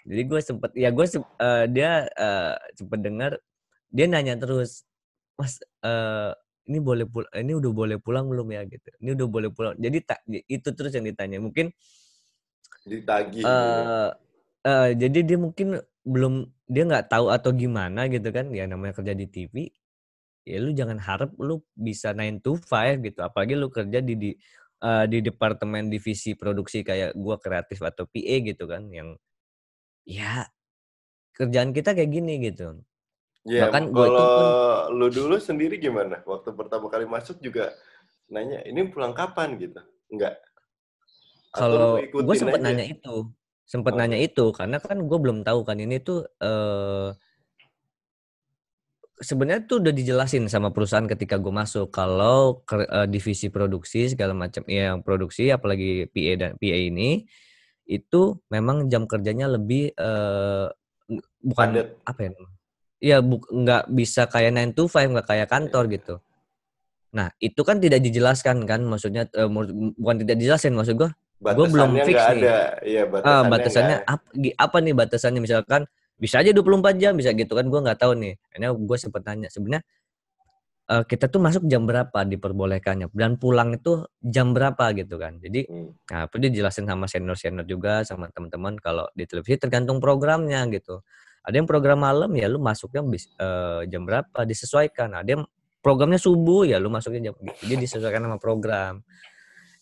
Jadi 0.04 0.22
gue 0.28 0.40
sempet 0.42 0.70
ya 0.76 0.90
gue 0.92 1.06
dia 1.72 1.90
eh, 2.08 2.54
sempet 2.76 3.00
dengar 3.00 3.32
dia 3.94 4.06
nanya 4.10 4.34
terus 4.40 4.82
mas 5.38 5.62
eh, 5.84 6.32
ini 6.64 6.78
boleh 6.80 7.04
pul 7.08 7.24
ini 7.36 7.52
udah 7.52 7.72
boleh 7.72 7.96
pulang 8.00 8.26
belum 8.28 8.48
ya? 8.52 8.62
Gitu. 8.64 8.88
Ini 9.00 9.10
udah 9.16 9.28
boleh 9.28 9.50
pulang. 9.52 9.74
Jadi 9.76 9.98
tak 10.04 10.20
itu 10.28 10.68
terus 10.72 10.92
yang 10.96 11.04
ditanya. 11.04 11.38
Mungkin 11.40 11.72
Ditagih. 12.84 13.40
gitu. 13.40 13.48
eh 13.48 14.10
eh, 14.64 14.88
jadi 14.96 15.18
dia 15.24 15.38
mungkin 15.40 15.80
belum 16.04 16.48
dia 16.68 16.84
nggak 16.88 17.08
tahu 17.12 17.28
atau 17.32 17.50
gimana 17.52 18.08
gitu 18.08 18.28
kan. 18.32 18.48
Ya 18.52 18.64
namanya 18.68 18.96
kerja 18.96 19.12
di 19.12 19.26
TV 19.28 19.68
ya 20.44 20.60
lu 20.60 20.76
jangan 20.76 21.00
harap 21.00 21.32
lu 21.40 21.64
bisa 21.72 22.12
9 22.12 22.40
to 22.44 22.56
5 22.60 23.00
gitu. 23.04 23.20
Apalagi 23.24 23.56
lu 23.56 23.68
kerja 23.72 24.00
di 24.04 24.14
di 24.16 24.30
eh, 24.84 25.04
di 25.08 25.18
departemen 25.24 25.88
divisi 25.92 26.36
produksi 26.36 26.84
kayak 26.84 27.16
gua 27.16 27.36
kreatif 27.40 27.80
atau 27.84 28.04
PA 28.08 28.36
gitu 28.44 28.64
kan 28.68 28.88
yang 28.92 29.16
ya 30.04 30.48
kerjaan 31.34 31.72
kita 31.74 31.96
kayak 31.96 32.10
gini 32.12 32.38
gitu 32.44 32.78
Ya, 33.44 33.68
bahkan 33.68 33.92
kalau 33.92 34.08
itu 34.08 34.24
pun 34.24 34.46
lu 34.96 35.06
dulu 35.12 35.36
sendiri 35.36 35.76
gimana? 35.76 36.24
Waktu 36.24 36.56
pertama 36.56 36.88
kali 36.88 37.04
masuk 37.04 37.36
juga 37.44 37.76
nanya, 38.32 38.64
ini 38.64 38.88
pulang 38.88 39.12
kapan 39.12 39.60
gitu? 39.60 39.80
Enggak. 40.08 40.40
kalau 41.54 42.02
gue 42.02 42.34
sempet 42.34 42.58
aja? 42.58 42.66
nanya 42.66 42.82
itu 42.90 43.30
sempet 43.62 43.94
Oh. 43.94 43.98
nanya 44.02 44.18
itu 44.18 44.50
karena 44.50 44.82
kan 44.82 44.98
gue 44.98 45.18
belum 45.22 45.46
tahu 45.46 45.62
kan 45.62 45.78
ini 45.78 46.02
tuh 46.02 46.26
eh 46.42 47.14
sebenarnya 49.22 49.62
tuh 49.70 49.78
udah 49.78 49.94
dijelasin 49.94 50.50
sama 50.50 50.74
perusahaan 50.74 51.06
ketika 51.06 51.38
gue 51.38 51.54
masuk 51.54 51.94
kalau 51.94 52.58
ke- 52.66 52.90
eh, 52.90 53.06
divisi 53.06 53.46
produksi 53.54 54.10
segala 54.10 54.34
macam 54.34 54.66
ya 54.66 54.90
yang 54.90 55.06
produksi 55.06 55.54
apalagi 55.54 56.10
PA 56.10 56.32
dan 56.34 56.50
PA 56.58 56.78
ini 56.90 57.22
itu 57.86 58.42
memang 58.50 58.90
jam 58.90 59.06
kerjanya 59.06 59.46
lebih 59.46 59.94
eh 59.94 60.66
bukan 61.38 61.68
Padat. 61.70 61.86
apa 62.02 62.20
ya 62.24 62.30
Iya, 63.04 63.20
bu- 63.20 63.44
nggak 63.44 63.92
bisa 63.92 64.24
kayak 64.24 64.56
9 64.56 64.72
to 64.72 64.88
5, 64.88 65.12
nggak 65.12 65.28
kayak 65.28 65.48
kantor 65.52 65.84
gitu. 65.92 66.14
Nah, 67.12 67.28
itu 67.36 67.60
kan 67.60 67.76
tidak 67.76 68.00
dijelaskan 68.00 68.64
kan, 68.64 68.80
maksudnya 68.80 69.28
menurut- 69.44 69.92
bukan 70.00 70.16
tidak 70.24 70.40
dijelasin, 70.40 70.72
maksud 70.72 70.96
gue 70.96 71.10
Gua 71.44 71.52
belum 71.68 72.00
Batasannya 72.00 72.04
fix 72.08 72.18
nih. 72.24 72.40
ada. 72.40 72.56
Iya, 72.80 73.02
ah, 73.04 73.10
batasannya, 73.12 73.50
batasannya 73.52 73.96
nggak 74.00 74.08
apa, 74.08 74.28
apa 74.64 74.76
nih 74.80 74.94
batasannya 74.96 75.40
misalkan 75.44 75.82
bisa 76.16 76.40
aja 76.40 76.50
24 76.56 76.96
jam 76.96 77.12
bisa 77.12 77.34
gitu 77.36 77.52
kan 77.52 77.66
gue 77.68 77.80
nggak 77.84 77.98
tahu 78.00 78.14
nih 78.16 78.38
akhirnya 78.48 78.70
gue 78.72 78.96
sempet 78.96 79.22
tanya 79.26 79.48
sebenarnya 79.50 79.82
eh, 80.84 81.04
kita 81.04 81.26
tuh 81.26 81.42
masuk 81.42 81.66
jam 81.66 81.84
berapa 81.84 82.22
diperbolehkannya 82.24 83.10
dan 83.12 83.34
pulang 83.36 83.74
itu 83.76 84.06
jam 84.22 84.54
berapa 84.54 84.94
gitu 84.94 85.18
kan 85.18 85.42
jadi 85.42 85.66
Hmm. 85.66 85.90
nah 86.06 86.30
itu 86.30 86.36
dijelasin 86.38 86.86
sama 86.86 87.10
senior 87.10 87.36
senior 87.36 87.66
juga 87.66 88.06
sama 88.06 88.30
teman-teman 88.30 88.78
kalau 88.78 89.04
di 89.12 89.26
televisi 89.26 89.58
tergantung 89.58 89.98
programnya 89.98 90.64
gitu 90.70 91.02
ada 91.44 91.54
yang 91.60 91.68
program 91.68 92.00
malam 92.00 92.32
ya 92.32 92.48
lu 92.48 92.56
masuknya 92.56 93.04
bis, 93.04 93.28
eh, 93.36 93.84
jam 93.92 94.08
berapa 94.08 94.48
disesuaikan. 94.48 95.12
Ada 95.12 95.38
yang 95.38 95.44
programnya 95.84 96.16
subuh 96.16 96.64
ya 96.64 96.80
lu 96.80 96.88
masuknya 96.88 97.30
jam 97.30 97.34
gitu 97.36 97.60
jadi 97.68 97.76
disesuaikan 97.84 98.24
sama 98.24 98.40
program. 98.40 99.04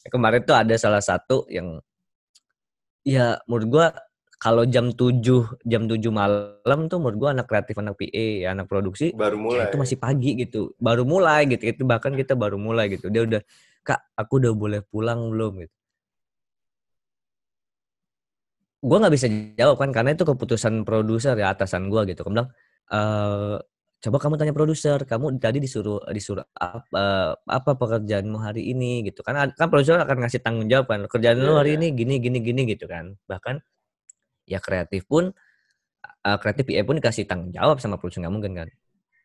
Kemarin 0.02 0.42
tuh 0.42 0.58
ada 0.58 0.74
salah 0.74 0.98
satu 0.98 1.46
yang 1.46 1.78
ya 3.06 3.38
menurut 3.46 3.68
gua 3.70 3.86
kalau 4.42 4.66
jam 4.66 4.90
7 4.90 5.22
jam 5.62 5.86
7 5.86 6.02
malam 6.10 6.90
tuh 6.90 6.98
menurut 6.98 7.18
gua 7.22 7.30
anak 7.30 7.46
kreatif 7.46 7.78
anak 7.78 7.94
PA 7.94 8.26
ya, 8.42 8.48
anak 8.50 8.66
produksi 8.66 9.14
Baru 9.14 9.38
ya 9.38 9.42
mulai. 9.46 9.64
itu 9.70 9.76
masih 9.78 9.98
pagi 10.02 10.30
gitu. 10.34 10.74
Baru 10.82 11.06
mulai 11.06 11.46
gitu 11.46 11.62
itu 11.62 11.82
bahkan 11.86 12.10
kita 12.18 12.34
baru 12.34 12.58
mulai 12.58 12.90
gitu. 12.90 13.06
Dia 13.06 13.22
udah 13.22 13.40
kak 13.86 14.02
aku 14.18 14.42
udah 14.42 14.52
boleh 14.58 14.80
pulang 14.82 15.30
belum? 15.30 15.62
gitu 15.62 15.81
gua 18.82 18.96
nggak 18.98 19.14
bisa 19.14 19.26
jawab 19.54 19.78
kan 19.78 19.90
karena 19.94 20.10
itu 20.18 20.26
keputusan 20.26 20.82
produser 20.82 21.38
ya 21.38 21.54
atasan 21.54 21.86
gua 21.86 22.02
gitu. 22.02 22.26
Gua 22.26 22.32
bilang 22.34 22.48
eh 22.90 23.56
coba 24.02 24.18
kamu 24.18 24.34
tanya 24.34 24.50
produser 24.50 24.98
kamu 25.06 25.38
tadi 25.38 25.62
disuruh 25.62 26.02
disuruh 26.10 26.42
apa 26.58 27.38
apa 27.38 27.70
pekerjaanmu 27.78 28.38
hari 28.42 28.74
ini? 28.74 29.06
Gitu 29.06 29.22
kan. 29.22 29.38
Kan 29.54 29.70
produser 29.70 30.02
akan 30.02 30.26
ngasih 30.26 30.42
tanggung 30.42 30.66
jawab 30.66 30.90
kan 30.90 31.06
kerjaan 31.06 31.38
lu 31.38 31.54
Iya, 31.54 31.58
hari 31.62 31.70
iya. 31.74 31.78
ini 31.78 31.86
gini 31.94 32.14
gini 32.18 32.38
gini 32.42 32.62
gitu 32.74 32.90
kan. 32.90 33.14
Bahkan 33.30 33.62
ya 34.50 34.58
kreatif 34.58 35.06
pun 35.06 35.30
eh, 36.26 36.38
kreatif 36.42 36.66
PA 36.66 36.82
pun 36.82 36.96
dikasih 36.98 37.24
tanggung 37.30 37.54
jawab 37.54 37.78
sama 37.78 37.96
produser 38.02 38.26
nggak 38.26 38.34
mungkin 38.34 38.52
kan. 38.58 38.68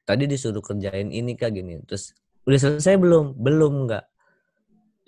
Tadi 0.06 0.24
disuruh 0.30 0.62
kerjain 0.62 1.10
ini 1.10 1.34
kak 1.34 1.52
gini 1.58 1.82
terus 1.90 2.14
udah 2.46 2.60
selesai 2.62 3.02
belum? 3.02 3.34
Belum 3.42 3.90
nggak. 3.90 4.06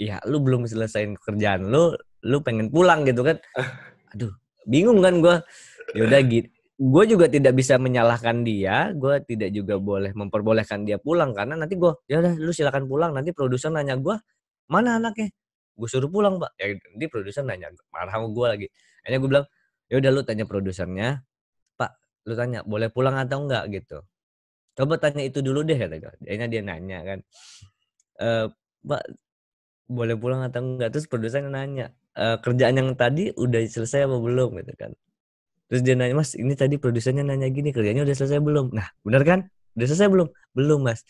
Ya 0.01 0.17
lu 0.25 0.41
belum 0.41 0.65
selesaiin 0.65 1.13
kerjaan 1.21 1.69
lu 1.69 1.93
lu 2.25 2.43
pengen 2.43 2.67
pulang 2.67 3.07
gitu 3.07 3.23
kan 3.23 3.39
aduh 4.13 4.33
bingung 4.67 4.99
kan 5.01 5.17
gua. 5.21 5.35
Ya 5.97 6.05
udah 6.05 6.21
gitu 6.21 6.49
gue 6.79 7.03
juga 7.11 7.27
tidak 7.27 7.59
bisa 7.59 7.75
menyalahkan 7.75 8.47
dia, 8.47 8.95
gue 8.95 9.19
tidak 9.27 9.51
juga 9.51 9.75
boleh 9.75 10.15
memperbolehkan 10.15 10.87
dia 10.87 10.95
pulang 10.95 11.35
karena 11.35 11.59
nanti 11.59 11.75
gue 11.75 11.91
ya 12.07 12.23
udah 12.23 12.39
lu 12.39 12.55
silakan 12.55 12.87
pulang. 12.87 13.11
Nanti 13.11 13.35
produser 13.35 13.67
nanya 13.67 13.99
gue 13.99 14.15
mana 14.71 14.95
anaknya, 14.95 15.27
gue 15.75 15.89
suruh 15.91 16.07
pulang 16.07 16.39
pak, 16.39 16.55
ya 16.55 16.71
nanti 16.79 17.05
produser 17.11 17.43
nanya 17.43 17.67
marah 17.91 18.15
sama 18.15 18.31
gue 18.31 18.47
lagi, 18.47 18.67
akhirnya 19.03 19.19
gue 19.19 19.29
bilang 19.29 19.45
ya 19.91 19.95
udah 19.99 20.11
lu 20.15 20.21
tanya 20.23 20.45
produsernya, 20.47 21.07
pak 21.75 21.91
lu 22.23 22.33
tanya 22.39 22.59
boleh 22.63 22.87
pulang 22.87 23.15
atau 23.19 23.43
enggak? 23.43 23.63
Gitu, 23.75 23.97
coba 24.79 24.93
tanya 25.03 25.21
itu 25.27 25.43
dulu 25.43 25.67
deh 25.67 25.75
kata 25.75 25.95
gue, 25.99 26.13
akhirnya 26.31 26.47
dia 26.47 26.61
nanya 26.63 26.99
kan, 27.03 27.19
e, 28.23 28.27
pak 28.87 29.03
boleh 29.89 30.15
pulang 30.15 30.47
atau 30.47 30.61
enggak? 30.63 30.95
Terus 30.95 31.09
produsernya 31.11 31.51
nanya 31.51 31.91
e, 32.19 32.25
kerjaan 32.43 32.75
yang 32.75 32.89
tadi 32.99 33.31
udah 33.31 33.63
selesai 33.63 34.05
apa 34.05 34.17
belum 34.19 34.49
gitu 34.59 34.73
kan 34.75 34.91
Terus 35.69 35.85
dia 35.85 35.93
nanya, 35.93 36.17
Mas, 36.17 36.33
ini 36.33 36.57
tadi 36.57 36.81
produsernya 36.81 37.21
nanya 37.21 37.45
gini, 37.53 37.69
kerjanya 37.69 38.01
udah 38.01 38.17
selesai 38.17 38.41
belum? 38.41 38.73
Nah, 38.73 38.89
benar 39.05 39.21
kan? 39.21 39.39
Udah 39.77 39.85
selesai 39.85 40.09
belum? 40.09 40.27
Belum, 40.57 40.81
Mas. 40.81 41.05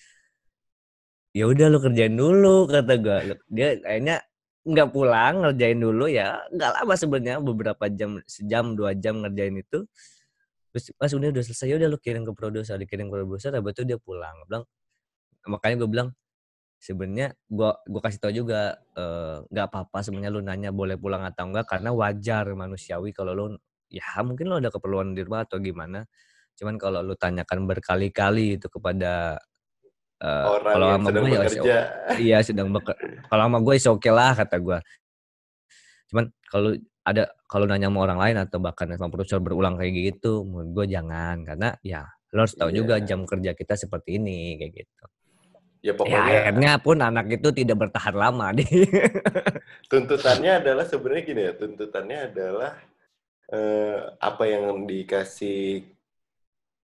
Ya 1.32 1.48
udah 1.48 1.72
lu 1.72 1.80
kerjain 1.80 2.12
dulu, 2.12 2.68
kata 2.68 2.94
gue. 3.00 3.40
Dia 3.48 3.80
kayaknya 3.80 4.20
nggak 4.68 4.92
pulang, 4.92 5.48
ngerjain 5.48 5.80
dulu 5.80 6.12
ya. 6.12 6.44
Nggak 6.52 6.72
lama 6.76 6.94
sebenarnya, 7.00 7.40
beberapa 7.40 7.86
jam, 7.88 8.20
sejam, 8.28 8.76
dua 8.76 8.92
jam 9.00 9.24
ngerjain 9.24 9.56
itu. 9.64 9.88
Terus, 10.76 10.86
Mas, 11.00 11.12
ini 11.16 11.32
udah 11.32 11.44
selesai, 11.48 11.66
ya 11.72 11.76
udah 11.80 11.90
lu 11.96 11.98
kirim 12.04 12.28
ke 12.28 12.34
produser, 12.36 12.76
dikirim 12.76 13.08
ke 13.08 13.16
produser, 13.16 13.56
habis 13.56 13.80
itu 13.80 13.88
dia 13.88 13.96
pulang. 13.96 14.36
Bilang, 14.44 14.68
makanya 15.48 15.76
gue 15.88 15.90
bilang, 15.90 16.10
sebenarnya 16.80 17.36
gue 17.52 17.72
gua 17.76 18.02
kasih 18.02 18.20
tau 18.24 18.32
juga 18.32 18.80
nggak 19.52 19.66
uh, 19.66 19.70
apa-apa 19.70 20.00
sebenarnya 20.00 20.32
lu 20.32 20.42
nanya 20.42 20.72
boleh 20.72 20.96
pulang 20.96 21.28
atau 21.28 21.52
enggak 21.52 21.68
karena 21.68 21.92
wajar 21.92 22.48
manusiawi 22.56 23.12
kalau 23.12 23.36
lu 23.36 23.46
ya 23.92 24.24
mungkin 24.24 24.48
lo 24.48 24.64
ada 24.64 24.72
keperluan 24.72 25.12
di 25.12 25.22
rumah 25.28 25.44
atau 25.44 25.60
gimana. 25.60 26.08
Cuman 26.56 26.76
kalau 26.80 27.04
lu 27.04 27.16
tanyakan 27.20 27.68
berkali-kali 27.68 28.60
itu 28.60 28.68
kepada 28.72 29.40
uh, 30.24 30.46
Orang 30.56 30.74
kalau 30.76 30.88
yang 30.88 31.04
sama 31.04 31.10
gue 31.16 31.30
ya 31.68 31.82
iya 32.20 32.38
sedang 32.44 32.70
bekerja 32.72 33.24
kalau 33.28 33.44
sama 33.48 33.58
gue 33.64 33.76
oke 33.76 34.00
okay 34.00 34.12
lah 34.12 34.32
kata 34.36 34.56
gue 34.60 34.78
cuman 36.10 36.26
kalau 36.50 36.70
ada 37.06 37.24
kalau 37.50 37.66
nanya 37.66 37.88
sama 37.90 38.00
orang 38.06 38.20
lain 38.20 38.38
atau 38.44 38.58
bahkan 38.62 38.86
sama 38.94 39.10
produser 39.10 39.40
berulang 39.42 39.80
kayak 39.80 39.94
gitu 40.14 40.46
menurut 40.46 40.70
gue 40.76 40.86
jangan 41.00 41.42
karena 41.46 41.70
ya 41.82 42.06
lo 42.36 42.46
harus 42.46 42.54
tahu 42.54 42.70
juga 42.70 43.02
Iya. 43.02 43.06
jam 43.10 43.26
kerja 43.26 43.52
kita 43.58 43.74
seperti 43.74 44.22
ini 44.22 44.60
kayak 44.60 44.86
gitu 44.86 45.06
Ya 45.80 45.92
ya 45.92 45.94
pokoknya 45.96 46.20
akhirnya 46.44 46.72
pun 46.84 46.98
anak 47.00 47.40
itu 47.40 47.56
tidak 47.56 47.88
bertahan 47.88 48.12
lama 48.12 48.52
deh 48.58 48.68
tuntutannya 49.88 50.60
adalah 50.60 50.84
sebenarnya 50.84 51.24
gini 51.24 51.42
ya, 51.48 51.54
tuntutannya 51.56 52.18
adalah 52.28 52.72
eh, 53.48 54.00
apa 54.20 54.44
yang 54.44 54.84
dikasih 54.84 55.88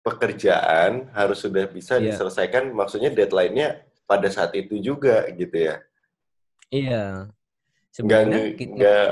pekerjaan 0.03 1.07
harus 1.15 1.39
sudah 1.39 1.63
bisa 1.71 1.95
Iya. 1.95 2.11
diselesaikan, 2.11 2.75
maksudnya 2.75 3.07
deadline-nya 3.07 3.87
pada 4.03 4.27
saat 4.27 4.51
itu 4.51 4.75
juga 4.83 5.31
gitu 5.31 5.55
ya. 5.55 5.79
iya. 6.67 7.31
Nggak, 7.93 7.95
sebenarnya 7.95 8.43
kita 8.57 8.73
nggak 8.73 9.09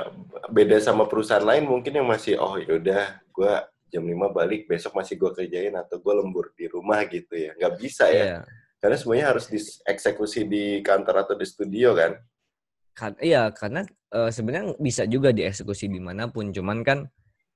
beda 0.51 0.77
sama 0.83 1.05
perusahaan 1.07 1.45
lain 1.45 1.63
mungkin 1.63 1.95
yang 1.95 2.09
masih 2.11 2.35
oh 2.41 2.57
yaudah 2.59 3.23
gue 3.29 3.53
jam 3.87 4.03
5 4.03 4.35
balik 4.35 4.65
besok 4.67 4.97
masih 4.99 5.15
gue 5.15 5.31
kerjain 5.31 5.71
atau 5.79 5.95
gue 6.01 6.13
lembur 6.17 6.51
di 6.59 6.67
rumah 6.67 7.07
gitu 7.07 7.39
ya. 7.39 7.55
Nggak 7.55 7.73
bisa 7.79 8.11
ya. 8.11 8.25
Iya 8.43 8.60
karena 8.81 8.97
semuanya 8.97 9.25
harus 9.31 9.45
dieksekusi 9.47 10.49
di 10.49 10.81
kantor 10.81 11.23
atau 11.23 11.35
di 11.37 11.45
studio 11.45 11.93
kan 11.93 12.17
Kan, 12.91 13.15
iya, 13.23 13.49
karena 13.55 13.87
eh, 14.11 14.29
sebenarnya 14.29 14.75
bisa 14.77 15.07
juga 15.07 15.31
dieksekusi 15.31 15.87
di 15.87 15.99
mana 16.03 16.27
pun. 16.27 16.51
Cuman 16.51 16.83
kan 16.83 17.07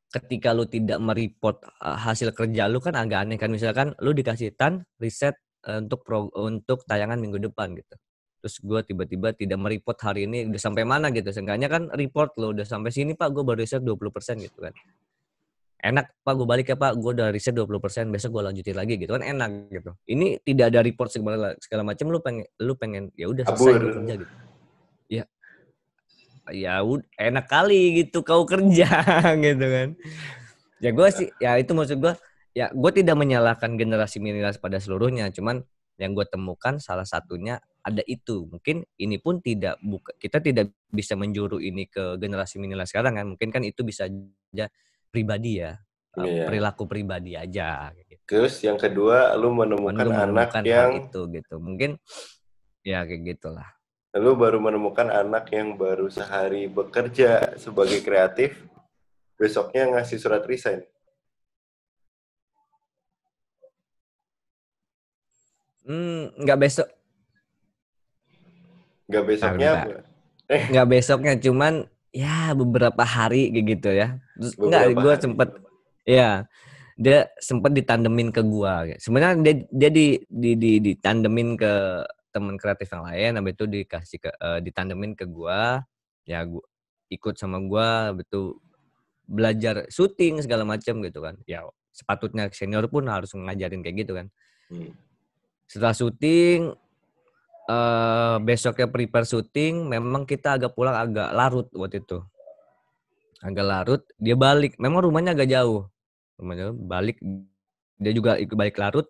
ketika 0.09 0.55
lu 0.55 0.63
tidak 0.67 0.99
mereport 1.03 1.59
eh, 1.83 1.97
hasil 1.99 2.31
kerja 2.31 2.71
lu 2.71 2.79
kan 2.79 2.95
agak 2.95 3.27
aneh 3.27 3.37
kan. 3.39 3.51
Misalkan 3.51 3.93
lu 3.99 4.15
dikasih 4.15 4.55
tan 4.55 4.87
riset 4.99 5.35
eh, 5.67 5.79
untuk 5.83 6.07
pro, 6.07 6.31
untuk 6.39 6.87
tayangan 6.87 7.19
minggu 7.19 7.39
depan 7.51 7.75
gitu. 7.75 7.95
Terus 8.45 8.55
gue 8.61 8.81
tiba-tiba 8.93 9.33
tidak 9.33 9.57
mereport 9.57 9.97
hari 10.05 10.29
ini 10.29 10.47
udah 10.47 10.61
sampai 10.61 10.83
mana 10.87 11.09
gitu. 11.11 11.29
Seenggaknya 11.33 11.67
kan 11.67 11.91
report 11.91 12.37
lo 12.39 12.53
udah 12.55 12.63
sampai 12.63 12.93
sini 12.93 13.17
pak 13.17 13.33
gue 13.33 13.43
baru 13.43 13.59
riset 13.59 13.81
20% 13.83 14.45
gitu 14.45 14.59
kan. 14.61 14.73
Enak 15.85 16.17
pak 16.25 16.33
gue 16.33 16.47
balik 16.49 16.73
ya 16.73 16.77
pak. 16.81 16.97
Gue 16.97 17.13
udah 17.13 17.29
riset 17.29 17.53
20% 17.53 18.09
besok 18.09 18.41
gue 18.41 18.43
lanjutin 18.49 18.73
lagi 18.73 18.97
gitu 18.97 19.13
kan 19.13 19.21
enak 19.21 19.69
gitu. 19.69 19.93
Ini 20.09 20.41
tidak 20.41 20.73
ada 20.73 20.81
report 20.81 21.13
segala 21.13 21.53
segala 21.61 21.85
macam 21.85 22.09
lu 22.09 22.17
pengen 22.25 22.45
lu 22.57 22.73
pengen 22.73 23.13
ya 23.13 23.29
udah 23.29 23.45
selesai 23.53 23.73
gue 23.77 23.91
kerja 24.01 24.13
gitu. 24.17 24.33
Ya. 26.49 26.81
Ud- 26.81 27.05
enak 27.17 27.45
kali 27.45 28.01
gitu 28.01 28.25
kau 28.25 28.49
kerja 28.49 28.89
gitu 29.45 29.65
kan. 29.65 29.89
Ya 30.81 30.89
gue 30.89 31.07
sih 31.13 31.29
ya 31.37 31.61
itu 31.61 31.77
maksud 31.77 32.01
gue 32.01 32.13
ya 32.57 32.73
gue 32.73 32.91
tidak 32.93 33.15
menyalahkan 33.21 33.77
generasi 33.77 34.17
milenial 34.17 34.57
pada 34.57 34.81
seluruhnya 34.81 35.29
cuman 35.29 35.61
yang 36.01 36.11
gue 36.11 36.25
temukan 36.27 36.81
salah 36.81 37.05
satunya 37.05 37.61
ada 37.85 38.01
itu. 38.09 38.49
Mungkin 38.49 38.89
ini 38.97 39.21
pun 39.21 39.37
tidak 39.37 39.77
buka 39.85 40.17
kita 40.17 40.41
tidak 40.41 40.73
bisa 40.89 41.13
menjuru 41.13 41.61
ini 41.61 41.85
ke 41.85 42.17
generasi 42.17 42.57
milenial 42.57 42.89
sekarang 42.89 43.21
kan. 43.21 43.25
Mungkin 43.37 43.49
kan 43.53 43.61
itu 43.61 43.85
bisa 43.85 44.09
aja 44.09 44.65
pribadi 45.09 45.61
ya 45.63 45.77
Iya. 46.15 46.47
perilaku 46.47 46.87
pribadi 46.87 47.35
aja 47.35 47.91
gitu. 47.91 48.23
terus 48.23 48.55
yang 48.63 48.79
kedua 48.79 49.35
lu 49.35 49.51
menemukan 49.51 50.07
anak 50.07 50.55
menemukan 50.55 50.63
hal 50.63 50.71
yang 50.71 50.91
itu 51.03 51.19
gitu 51.27 51.55
mungkin 51.59 51.99
ya 52.85 53.01
kayak 53.03 53.35
gitulah. 53.35 53.67
Lu 54.15 54.37
baru 54.39 54.63
menemukan 54.63 55.11
anak 55.11 55.51
yang 55.51 55.75
baru 55.75 56.07
sehari 56.07 56.71
bekerja 56.71 57.59
sebagai 57.59 57.99
kreatif 57.99 58.63
besoknya 59.35 59.91
ngasih 59.91 60.15
surat 60.21 60.45
resign. 60.47 60.85
Hmm 65.83 66.31
nggak 66.39 66.59
besok. 66.63 66.87
Nggak 69.11 69.25
besoknya 69.27 69.71
nggak 70.45 70.87
besoknya 70.87 71.33
cuman 71.41 71.89
ya 72.15 72.55
beberapa 72.55 73.03
hari 73.03 73.51
kayak 73.51 73.65
gitu 73.75 73.89
ya. 73.91 74.15
Terus 74.39 74.53
nggak 74.55 74.83
Beberapa 74.87 75.01
gue 75.03 75.13
hari. 75.13 75.23
sempet 75.27 75.49
ya 76.07 76.29
dia 76.95 77.27
sempet 77.43 77.75
ditandemin 77.75 78.31
ke 78.31 78.39
gua. 78.39 78.87
Sebenarnya 78.95 79.35
dia 79.43 79.55
dia 79.67 79.89
di, 79.91 80.07
di, 80.31 80.51
di 80.55 80.71
ditandemin 80.79 81.59
ke 81.59 81.73
teman 82.31 82.55
kreatif 82.55 82.87
yang 82.91 83.03
lain 83.03 83.31
habis 83.35 83.53
itu 83.55 83.65
dikasih 83.67 84.19
ke 84.23 84.31
eh, 84.31 84.59
ditandemin 84.63 85.11
ke 85.11 85.27
gua. 85.27 85.83
Ya 86.23 86.47
gua 86.47 86.63
ikut 87.11 87.35
sama 87.35 87.59
gua 87.59 88.15
betul 88.15 88.63
belajar 89.27 89.83
syuting 89.91 90.39
segala 90.39 90.63
macam 90.63 91.03
gitu 91.03 91.19
kan. 91.19 91.35
Ya 91.43 91.67
sepatutnya 91.91 92.47
senior 92.55 92.87
pun 92.87 93.11
harus 93.11 93.35
ngajarin 93.35 93.83
kayak 93.83 94.07
gitu 94.07 94.15
kan. 94.15 94.27
Hmm. 94.65 94.97
setelah 95.69 95.93
syuting 95.93 96.73
eh 97.65 98.35
besoknya 98.45 98.87
prepare 98.89 99.25
syuting 99.25 99.89
memang 99.89 100.23
kita 100.29 100.57
agak 100.57 100.73
pulang 100.77 100.95
agak 100.95 101.29
larut 101.33 101.67
waktu 101.73 102.01
itu. 102.03 102.21
Agak 103.41 103.65
larut 103.65 104.01
dia 104.21 104.35
balik. 104.37 104.77
Memang 104.81 105.05
rumahnya 105.05 105.33
agak 105.37 105.49
jauh. 105.49 105.89
Rumahnya 106.39 106.73
balik 106.75 107.17
dia 108.01 108.11
juga 108.13 108.37
ikut 108.37 108.55
balik 108.57 108.77
larut. 108.77 109.07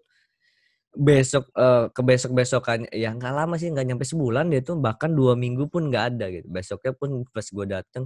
Besok 0.95 1.51
eh, 1.51 1.85
ke 1.91 2.01
besok 2.07 2.31
besokannya 2.31 2.89
ya 2.95 3.11
nggak 3.11 3.33
lama 3.35 3.55
sih 3.59 3.67
nggak 3.67 3.85
nyampe 3.91 4.05
sebulan 4.07 4.47
dia 4.47 4.63
tuh 4.63 4.79
bahkan 4.79 5.11
dua 5.11 5.35
minggu 5.35 5.67
pun 5.67 5.91
nggak 5.91 6.05
ada 6.15 6.25
gitu. 6.31 6.47
Besoknya 6.47 6.91
pun 6.95 7.27
pas 7.29 7.43
gue 7.43 7.65
dateng 7.67 8.05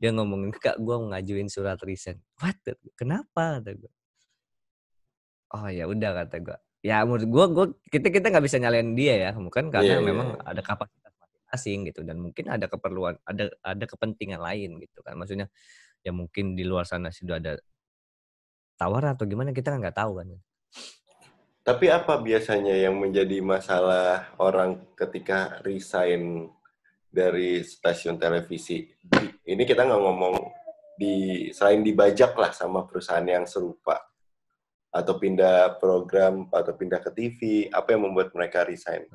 dia 0.00 0.10
ngomongin 0.16 0.52
kak 0.56 0.80
gue 0.80 0.96
ngajuin 1.12 1.48
surat 1.52 1.76
resign. 1.84 2.16
What? 2.40 2.56
Kenapa? 2.96 3.60
kata 3.60 3.76
gue 3.76 3.92
oh 5.54 5.68
ya 5.70 5.84
udah 5.90 6.10
kata 6.24 6.36
gue 6.42 6.58
ya 6.80 7.04
menurut 7.04 7.28
gue 7.28 7.44
gue 7.52 7.66
kita 7.92 8.08
kita 8.08 8.26
nggak 8.32 8.44
bisa 8.44 8.56
nyalain 8.56 8.96
dia 8.96 9.28
ya 9.28 9.30
mungkin 9.36 9.68
karena 9.68 10.00
iya. 10.00 10.04
memang 10.04 10.40
ada 10.40 10.64
kapasitas 10.64 11.12
masing-masing 11.20 11.78
gitu 11.92 12.00
dan 12.04 12.16
mungkin 12.16 12.48
ada 12.48 12.66
keperluan 12.72 13.20
ada 13.28 13.52
ada 13.60 13.84
kepentingan 13.84 14.40
lain 14.40 14.80
gitu 14.80 15.04
kan 15.04 15.20
maksudnya 15.20 15.52
ya 16.00 16.12
mungkin 16.16 16.56
di 16.56 16.64
luar 16.64 16.88
sana 16.88 17.12
sudah 17.12 17.36
ada 17.36 17.60
tawaran 18.80 19.12
atau 19.12 19.28
gimana 19.28 19.52
kita 19.52 19.76
kan 19.76 19.84
nggak 19.84 19.98
tahu 20.00 20.24
kan 20.24 20.28
Tapi 21.60 21.92
apa 21.92 22.16
biasanya 22.16 22.72
yang 22.72 22.96
menjadi 22.96 23.44
masalah 23.44 24.32
orang 24.40 24.80
ketika 24.96 25.60
resign 25.60 26.48
dari 27.12 27.60
stasiun 27.60 28.16
televisi? 28.16 28.88
Ini 29.44 29.62
kita 29.68 29.84
nggak 29.84 30.00
ngomong 30.00 30.34
di 30.96 31.48
selain 31.52 31.84
dibajak 31.84 32.32
lah 32.32 32.56
sama 32.56 32.88
perusahaan 32.88 33.22
yang 33.22 33.44
serupa 33.44 34.09
atau 34.90 35.14
pindah 35.16 35.78
program 35.78 36.50
atau 36.50 36.74
pindah 36.74 36.98
ke 36.98 37.10
TV, 37.14 37.38
apa 37.70 37.94
yang 37.94 38.10
membuat 38.10 38.34
mereka 38.34 38.66
resign? 38.66 39.06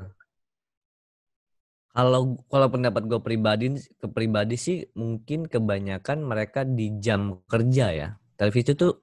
Kalau 1.95 2.43
kalau 2.51 2.67
pendapat 2.67 3.07
gue 3.07 3.19
pribadi 3.23 3.71
ke 3.75 4.07
pribadi 4.11 4.59
sih 4.59 4.83
mungkin 4.99 5.47
kebanyakan 5.47 6.27
mereka 6.27 6.67
di 6.67 6.99
jam 6.99 7.39
kerja 7.47 7.87
ya. 7.95 8.09
Televisi 8.35 8.75
tuh 8.75 8.99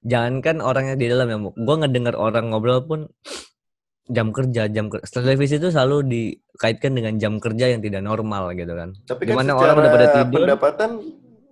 jangankan 0.00 0.64
orangnya 0.64 0.96
di 0.96 1.06
dalam 1.08 1.28
ya. 1.28 1.36
Gue 1.52 1.76
ngedengar 1.84 2.16
orang 2.16 2.48
ngobrol 2.52 2.80
pun 2.88 3.00
jam 4.16 4.32
kerja, 4.32 4.72
jam 4.72 4.88
kerja. 4.88 5.04
Televisi 5.04 5.60
itu 5.60 5.68
selalu 5.68 6.08
dikaitkan 6.08 6.96
dengan 6.96 7.20
jam 7.20 7.36
kerja 7.36 7.76
yang 7.76 7.84
tidak 7.84 8.00
normal 8.04 8.56
gitu 8.56 8.72
kan. 8.72 8.96
Tapi 9.04 9.22
kan 9.28 9.32
Di 9.32 9.36
mana 9.36 9.52
orang 9.60 9.76
udah 9.76 9.92
pada 9.92 10.08
tidur. 10.16 10.40
pendapatan 10.40 10.90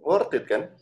worth 0.00 0.32
it 0.32 0.48
kan? 0.48 0.72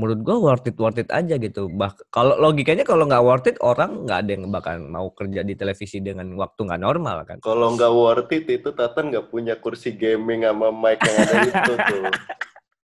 Menurut 0.00 0.20
gua 0.24 0.36
worth 0.40 0.64
it 0.64 0.76
worth 0.80 0.96
it 0.96 1.12
aja 1.12 1.36
gitu. 1.36 1.68
Bah 1.68 1.92
kalau 2.08 2.40
logikanya 2.40 2.88
kalau 2.88 3.04
nggak 3.04 3.20
worth 3.20 3.48
it 3.52 3.60
orang 3.60 4.08
nggak 4.08 4.18
ada 4.24 4.30
yang 4.32 4.48
bakal 4.48 4.80
mau 4.80 5.12
kerja 5.12 5.44
di 5.44 5.52
televisi 5.52 6.00
dengan 6.00 6.32
waktu 6.40 6.64
nggak 6.64 6.80
normal 6.80 7.28
kan. 7.28 7.36
Kalau 7.44 7.76
nggak 7.76 7.92
worth 7.92 8.32
it 8.32 8.48
itu 8.48 8.72
Tatan 8.72 9.12
nggak 9.12 9.28
punya 9.28 9.60
kursi 9.60 9.92
gaming 9.92 10.48
sama 10.48 10.72
mic 10.72 10.96
yang 11.04 11.16
ada 11.20 11.34
itu 11.44 11.72
tuh. 11.76 12.04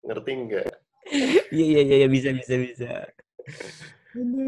Ngerti 0.08 0.30
nggak? 0.32 0.68
Iya 1.52 1.64
iya 1.68 1.80
iya 1.84 1.96
iya, 2.00 2.08
bisa 2.08 2.32
bisa 2.32 2.54
bisa. 2.56 2.90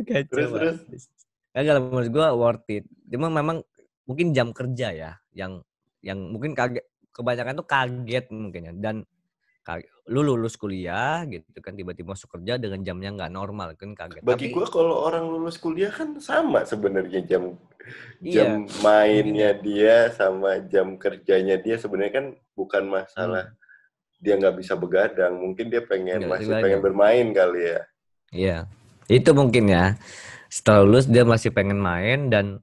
Kacau 0.09 0.33
Terus, 0.33 0.49
terus? 0.49 0.79
banget. 0.81 1.05
Kagak 1.53 1.77
menurut 1.85 2.09
gua 2.09 2.29
worth 2.33 2.69
it. 2.73 2.89
Cuma 3.13 3.29
memang 3.29 3.61
mungkin 4.09 4.33
jam 4.33 4.55
kerja 4.57 4.89
ya 4.95 5.13
yang 5.37 5.61
yang 6.01 6.19
mungkin 6.31 6.55
kaget 6.55 6.87
kebanyakan 7.11 7.59
tuh 7.59 7.67
kaget 7.67 8.25
mungkin 8.31 8.63
ya 8.71 8.73
dan 8.79 8.97
lu 10.07 10.23
lulus 10.23 10.55
kuliah 10.55 11.27
gitu 11.27 11.59
kan 11.59 11.75
tiba-tiba 11.75 12.15
masuk 12.15 12.39
kerja 12.39 12.55
dengan 12.63 12.79
jamnya 12.87 13.11
nggak 13.11 13.33
normal 13.35 13.75
kan 13.75 13.91
kaget. 13.93 14.23
Bagi 14.23 14.49
Tapi 14.51 14.55
gua 14.55 14.67
kalau 14.71 14.95
orang 15.03 15.27
lulus 15.27 15.59
kuliah 15.59 15.91
kan 15.91 16.15
sama 16.23 16.63
sebenarnya 16.63 17.23
jam 17.27 17.59
Iya. 18.19 18.43
jam 18.43 18.67
mainnya 18.83 19.55
dia 19.55 20.11
sama 20.11 20.59
jam 20.67 20.99
kerjanya 20.99 21.55
dia 21.55 21.79
sebenarnya 21.79 22.15
kan 22.19 22.27
bukan 22.59 22.83
masalah 22.91 23.55
dia 24.19 24.35
nggak 24.35 24.59
bisa 24.59 24.75
begadang 24.75 25.39
mungkin 25.39 25.71
dia 25.71 25.83
pengen 25.87 26.19
Hmm. 26.19 26.27
Nggak 26.27 26.41
masih 26.43 26.55
pengen 26.59 26.81
bermain 26.83 27.27
kali 27.31 27.63
ya 27.63 27.81
Iya, 28.35 28.59
itu 29.07 29.31
mungkin 29.31 29.71
ya. 29.71 29.95
Setelah 30.51 30.83
lulus 30.83 31.07
dia 31.07 31.23
masih 31.23 31.55
pengen 31.55 31.79
main 31.79 32.27
dan 32.27 32.59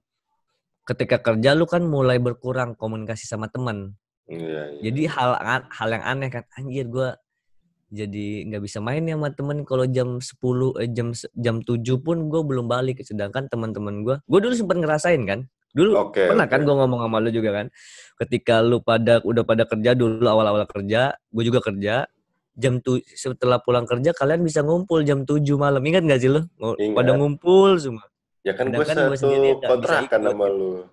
ketika 0.83 1.23
kerja 1.23 1.55
lu 1.55 1.63
kan 1.63 1.87
mulai 1.87 2.19
berkurang 2.19 2.75
komunikasi 2.75 3.23
sama 3.23 3.47
teman. 3.47 3.95
Iya, 4.27 4.61
iya. 4.75 4.81
Jadi 4.89 5.01
hal 5.09 5.31
hal 5.67 5.89
yang 5.91 6.03
aneh 6.03 6.29
kan, 6.31 6.43
anjir 6.55 6.87
gua 6.87 7.17
jadi 7.93 8.49
nggak 8.49 8.63
bisa 8.65 8.81
main 8.81 9.05
ya 9.05 9.13
sama 9.13 9.29
temen. 9.29 9.57
Kalau 9.63 9.85
jam 9.85 10.17
10 10.17 10.81
eh, 10.81 10.89
jam 10.89 11.13
jam 11.37 11.55
7 11.61 12.01
pun 12.01 12.17
gue 12.25 12.41
belum 12.41 12.65
balik. 12.65 13.05
Sedangkan 13.05 13.45
teman-teman 13.45 14.01
gue 14.01 14.15
gue 14.25 14.39
dulu 14.41 14.53
sempat 14.57 14.81
ngerasain 14.81 15.21
kan. 15.29 15.45
Dulu 15.73 16.09
Oke, 16.09 16.25
pernah 16.29 16.49
oke. 16.49 16.53
kan 16.53 16.59
gue 16.65 16.73
ngomong 16.73 17.01
sama 17.05 17.17
lu 17.21 17.29
juga 17.33 17.49
kan 17.49 17.65
ketika 18.21 18.61
lu 18.61 18.77
pada 18.81 19.21
udah 19.25 19.41
pada 19.41 19.65
kerja 19.65 19.97
dulu 19.97 20.21
awal-awal 20.21 20.69
kerja 20.69 21.17
gue 21.17 21.43
juga 21.49 21.65
kerja 21.65 22.05
jam 22.53 22.77
tu 22.77 23.01
setelah 23.09 23.57
pulang 23.57 23.89
kerja 23.89 24.13
kalian 24.13 24.45
bisa 24.45 24.61
ngumpul 24.61 25.05
jam 25.05 25.25
7 25.25 25.41
malam. 25.57 25.81
Ingat 25.81 26.03
gak 26.09 26.19
sih 26.21 26.29
lu? 26.33 26.41
Ingat. 26.81 26.97
pada 26.97 27.11
ngumpul 27.13 27.77
semua. 27.77 28.05
Ya 28.43 28.57
kan 28.57 28.73
gue 28.73 28.83
satu 28.83 29.13
kontrakan 29.61 30.19
ikut, 30.19 30.33
sama 30.33 30.45
lu. 30.49 30.83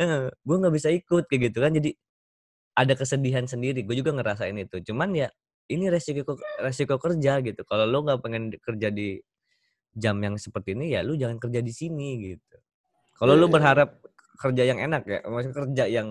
Eh, 0.00 0.32
gue 0.32 0.56
nggak 0.56 0.74
bisa 0.74 0.88
ikut 0.88 1.24
kayak 1.28 1.40
gitu 1.52 1.58
kan. 1.60 1.72
Jadi 1.76 1.92
ada 2.74 2.92
kesedihan 2.94 3.44
sendiri 3.44 3.82
gue 3.82 3.96
juga 3.98 4.14
ngerasain 4.14 4.56
itu. 4.56 4.82
Cuman 4.92 5.14
ya 5.14 5.28
ini 5.70 5.86
resiko 5.86 6.38
resiko 6.58 6.98
kerja 6.98 7.38
gitu. 7.42 7.62
Kalau 7.66 7.86
lo 7.86 8.02
nggak 8.02 8.20
pengen 8.22 8.50
kerja 8.58 8.90
di 8.90 9.18
jam 9.94 10.18
yang 10.22 10.38
seperti 10.38 10.78
ini 10.78 10.94
ya 10.94 11.02
lu 11.02 11.18
jangan 11.18 11.38
kerja 11.38 11.60
di 11.62 11.72
sini 11.74 12.34
gitu. 12.34 12.56
Kalau 13.18 13.34
lu 13.34 13.50
iya. 13.50 13.54
berharap 13.54 13.90
kerja 14.40 14.62
yang 14.64 14.78
enak 14.80 15.02
ya 15.04 15.18
maksudnya 15.28 15.56
kerja 15.56 15.84
yang 15.90 16.08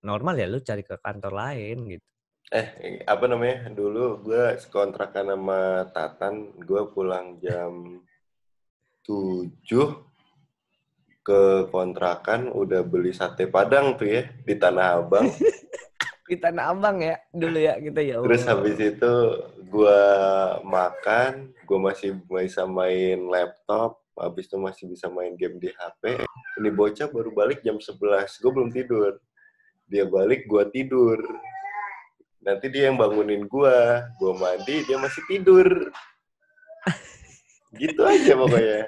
normal 0.00 0.34
ya 0.38 0.46
lu 0.48 0.62
cari 0.62 0.82
ke 0.86 0.96
kantor 1.02 1.32
lain 1.34 1.78
gitu. 1.98 2.06
Eh 2.54 3.02
apa 3.02 3.26
namanya 3.26 3.70
dulu 3.74 4.22
gue 4.22 4.54
sekontrakan 4.62 5.34
sama 5.34 5.90
Tatan 5.90 6.62
gue 6.62 6.82
pulang 6.94 7.42
jam 7.42 8.00
7 9.02 9.50
ke 11.26 11.42
kontrakan 11.74 12.54
udah 12.54 12.86
beli 12.86 13.10
sate 13.10 13.50
padang 13.50 13.98
tuh 13.98 14.06
ya 14.06 14.22
di 14.46 14.54
Tanah 14.54 15.02
Abang 15.02 15.26
di 16.26 16.36
tanah 16.36 16.74
abang 16.74 16.98
ya 16.98 17.16
dulu 17.30 17.58
ya 17.58 17.78
kita 17.78 18.00
ya 18.02 18.18
Terus 18.18 18.44
habis 18.46 18.76
itu 18.82 19.12
gua 19.70 20.02
makan, 20.66 21.54
gua 21.66 21.78
masih 21.90 22.18
bisa 22.26 22.66
main 22.66 23.30
laptop, 23.30 24.02
habis 24.18 24.50
itu 24.50 24.58
masih 24.58 24.84
bisa 24.90 25.06
main 25.06 25.38
game 25.38 25.62
di 25.62 25.70
HP. 25.70 26.18
Ini 26.58 26.70
bocah 26.74 27.08
baru 27.10 27.30
balik 27.30 27.62
jam 27.62 27.78
11, 27.78 28.42
gua 28.42 28.50
belum 28.50 28.70
tidur. 28.74 29.12
Dia 29.86 30.04
balik, 30.06 30.50
gua 30.50 30.66
tidur. 30.66 31.22
Nanti 32.42 32.70
dia 32.70 32.90
yang 32.90 32.98
bangunin 32.98 33.46
gua, 33.46 34.06
gua 34.18 34.34
mandi, 34.34 34.82
dia 34.86 34.98
masih 34.98 35.22
tidur. 35.30 35.90
Gitu 37.76 38.00
aja 38.02 38.32
pokoknya. 38.34 38.82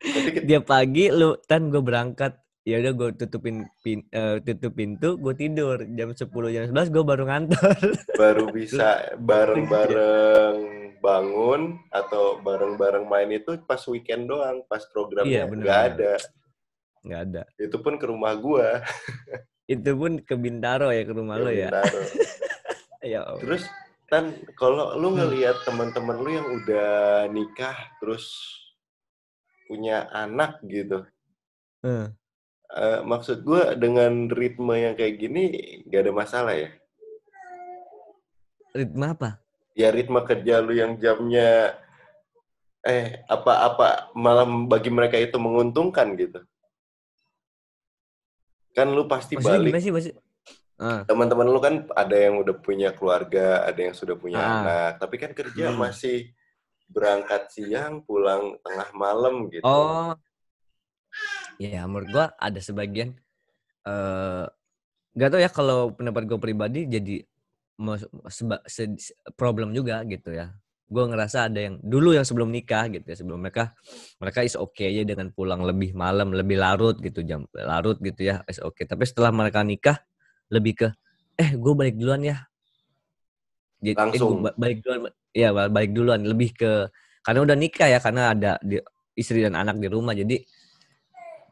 Nanti 0.00 0.30
kita 0.32 0.44
dia 0.48 0.60
pagi 0.64 1.12
lu 1.12 1.36
tan 1.44 1.68
gue 1.68 1.82
berangkat 1.84 2.32
ya 2.62 2.76
udah 2.76 2.92
gue 2.92 3.08
tutupin 3.16 3.64
pin, 3.80 4.04
eh, 4.10 4.36
tutup 4.40 4.72
pintu 4.74 5.16
gue 5.16 5.32
tidur 5.32 5.80
jam 5.96 6.12
10 6.12 6.28
jam 6.50 6.64
11 6.68 6.92
gue 6.92 7.02
baru 7.02 7.24
ngantor 7.24 7.76
baru 8.20 8.44
bisa 8.50 9.16
bareng-bareng 9.16 10.56
bangun 11.00 11.80
atau 11.88 12.36
bareng-bareng 12.38 13.08
main 13.08 13.32
itu 13.32 13.56
pas 13.64 13.80
weekend 13.88 14.28
doang, 14.28 14.60
pas 14.68 14.80
Iya, 14.80 14.92
programnya 14.92 15.42
bener, 15.48 15.64
nggak 15.64 15.80
bener. 15.80 15.96
ada. 15.96 16.12
nggak 17.00 17.20
ada 17.24 17.42
Itu 17.56 17.76
pun 17.80 17.96
ke 17.96 18.04
rumah 18.04 18.36
gua. 18.36 18.84
itu 19.72 19.90
pun 19.94 20.20
ke 20.20 20.34
Bintaro 20.36 20.92
ya 20.92 21.02
ke 21.02 21.12
rumah 21.14 21.36
lo 21.36 21.48
ya 21.48 21.72
Bintaro. 21.72 22.00
ya 23.16 23.18
Allah. 23.24 23.40
Terus 23.40 23.62
kan 24.04 24.24
kalau 24.52 25.00
lu 25.00 25.08
Hmm. 25.08 25.24
ngelihat 25.24 25.64
teman-teman 25.64 26.16
lu 26.18 26.28
yang 26.28 26.48
udah 26.52 26.90
nikah 27.30 27.72
terus 27.96 28.28
punya 29.64 30.04
anak 30.12 30.60
gitu. 30.66 31.06
Eh, 31.80 32.12
eh, 32.72 33.00
maksud 33.02 33.42
gua 33.42 33.74
dengan 33.74 34.28
ritme 34.28 34.74
yang 34.74 34.94
kayak 34.94 35.18
gini 35.18 35.42
nggak 35.86 36.02
ada 36.06 36.12
masalah 36.14 36.54
ya. 36.54 36.70
ritme 38.70 39.02
apa 39.04 39.42
Ya 39.74 39.90
ritme 39.90 40.20
kerja 40.22 40.60
lu 40.60 40.74
yang 40.74 40.98
jamnya 40.98 41.74
eh 42.82 43.22
apa-apa 43.26 44.12
malam 44.14 44.66
bagi 44.66 44.90
mereka 44.90 45.16
itu 45.16 45.36
menguntungkan 45.36 46.14
gitu. 46.14 46.42
Kan 48.70 48.92
lu 48.92 49.06
pasti 49.06 49.34
maksudnya 49.36 49.58
balik 49.58 49.70
gimana 49.72 49.82
sih 49.82 49.92
maksud 49.94 50.14
Ah, 50.80 51.04
teman-teman 51.04 51.44
lu 51.44 51.60
kan 51.60 51.84
ada 51.92 52.16
yang 52.16 52.40
udah 52.40 52.56
punya 52.56 52.88
keluarga, 52.96 53.68
ada 53.68 53.76
yang 53.76 53.92
sudah 53.92 54.16
punya 54.16 54.40
Ah. 54.40 54.48
anak, 54.64 54.92
tapi 54.96 55.20
kan 55.20 55.36
kerja 55.36 55.68
Hmm. 55.68 55.76
masih 55.76 56.32
berangkat 56.88 57.52
siang, 57.52 58.00
pulang 58.00 58.56
tengah 58.64 58.88
malam 58.96 59.52
gitu. 59.52 59.60
oh 59.60 60.16
ya 61.60 61.84
menurut 61.84 62.08
gua 62.08 62.26
ada 62.40 62.56
sebagian 62.56 63.12
eh 63.84 64.46
nggak 65.10 65.28
tahu 65.28 65.40
ya 65.42 65.50
kalau 65.50 65.90
pendapat 65.92 66.22
gue 66.24 66.38
pribadi 66.38 66.86
jadi 66.86 67.20
mas- 67.76 68.06
seba- 68.30 68.62
se- 68.64 68.96
problem 69.34 69.74
juga 69.74 70.00
gitu 70.06 70.32
ya. 70.32 70.54
Gue 70.90 71.06
ngerasa 71.06 71.46
ada 71.50 71.60
yang 71.60 71.78
dulu 71.82 72.14
yang 72.14 72.26
sebelum 72.26 72.50
nikah 72.50 72.86
gitu 72.90 73.06
ya 73.06 73.16
sebelum 73.18 73.42
mereka 73.42 73.74
mereka 74.18 74.42
is 74.42 74.54
oke 74.54 74.80
aja 74.82 75.02
dengan 75.02 75.30
pulang 75.30 75.62
lebih 75.62 75.94
malam 75.94 76.30
lebih 76.34 76.58
larut 76.58 76.98
gitu 76.98 77.22
jam 77.22 77.46
larut 77.54 77.98
gitu 78.02 78.26
ya 78.26 78.42
is 78.46 78.58
oke 78.58 78.82
tapi 78.86 79.06
setelah 79.06 79.30
mereka 79.30 79.62
nikah 79.62 79.98
lebih 80.50 80.74
ke 80.82 80.88
eh 81.38 81.54
gue 81.54 81.72
balik 81.76 81.94
duluan 81.98 82.22
ya. 82.24 82.36
Jadi, 83.80 83.96
eh, 83.96 83.98
Langsung. 83.98 84.44
ba- 84.44 84.56
balik 84.56 84.78
duluan 84.84 85.00
ya 85.32 85.48
ba- 85.56 85.70
balik 85.72 85.90
duluan. 85.96 86.20
Lebih 86.20 86.50
ke 86.54 86.72
karena 87.24 87.40
udah 87.44 87.56
nikah 87.56 87.88
ya 87.88 87.98
karena 87.98 88.22
ada 88.36 88.52
di- 88.60 88.84
istri 89.16 89.40
dan 89.40 89.56
anak 89.56 89.80
di 89.80 89.88
rumah. 89.88 90.12
Jadi 90.12 90.42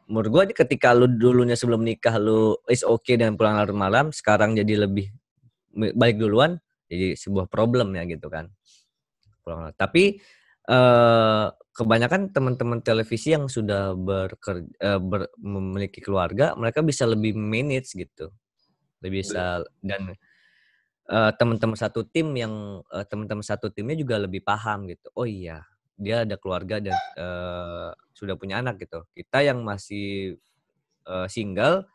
menurut 0.09 0.29
gue 0.33 0.43
ketika 0.57 0.91
lu 0.97 1.05
dulunya 1.05 1.53
sebelum 1.53 1.85
nikah 1.85 2.17
lu 2.17 2.57
is 2.65 2.81
oke 2.81 3.13
dan 3.13 3.37
pulang 3.37 3.61
larut 3.61 3.77
malam 3.77 4.09
sekarang 4.09 4.57
jadi 4.57 4.89
lebih 4.89 5.13
balik 5.93 6.17
duluan 6.17 6.57
jadi 6.89 7.13
sebuah 7.13 7.45
problem 7.45 7.93
ya 7.93 8.03
gitu 8.09 8.27
kan. 8.27 8.49
Pulang 9.45 9.69
larut. 9.69 9.77
tapi 9.77 10.17
eh 10.69 11.45
kebanyakan 11.49 12.35
teman-teman 12.35 12.83
televisi 12.83 13.31
yang 13.31 13.47
sudah 13.47 13.95
bekerja 13.95 14.99
ber, 14.99 15.31
memiliki 15.39 16.03
keluarga 16.03 16.51
mereka 16.57 16.83
bisa 16.83 17.05
lebih 17.05 17.37
manage 17.37 17.93
gitu. 17.93 18.33
Lebih 19.05 19.23
bisa 19.23 19.61
dan 19.79 20.17
eh, 21.05 21.31
teman-teman 21.37 21.77
satu 21.77 22.01
tim 22.09 22.33
yang 22.33 22.81
eh, 22.89 23.05
teman-teman 23.05 23.45
satu 23.45 23.69
timnya 23.69 23.93
juga 23.93 24.17
lebih 24.17 24.41
paham 24.41 24.89
gitu. 24.89 25.07
Oh 25.13 25.29
iya 25.29 25.61
dia 25.99 26.23
ada 26.23 26.39
keluarga 26.39 26.79
dan 26.79 26.95
eh, 26.95 27.91
sudah 28.15 28.39
punya 28.39 28.63
anak 28.63 28.79
gitu 28.79 29.03
kita 29.11 29.43
yang 29.43 29.59
masih 29.61 30.39
eh, 31.05 31.27
single 31.27 31.85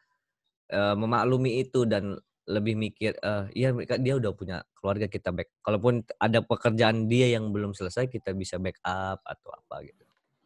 eh, 0.68 0.94
memaklumi 0.94 1.64
itu 1.64 1.88
dan 1.88 2.20
lebih 2.44 2.76
mikir 2.76 3.16
eh 3.24 3.48
iya 3.56 3.72
mereka 3.72 3.96
dia 3.96 4.20
udah 4.20 4.32
punya 4.36 4.60
keluarga 4.76 5.08
kita 5.08 5.32
back 5.32 5.48
kalaupun 5.64 6.04
ada 6.20 6.44
pekerjaan 6.44 7.08
dia 7.08 7.32
yang 7.32 7.48
belum 7.48 7.72
selesai 7.72 8.04
kita 8.12 8.36
bisa 8.36 8.60
backup 8.60 9.24
atau 9.24 9.50
apa 9.52 9.82
gitu 9.84 10.04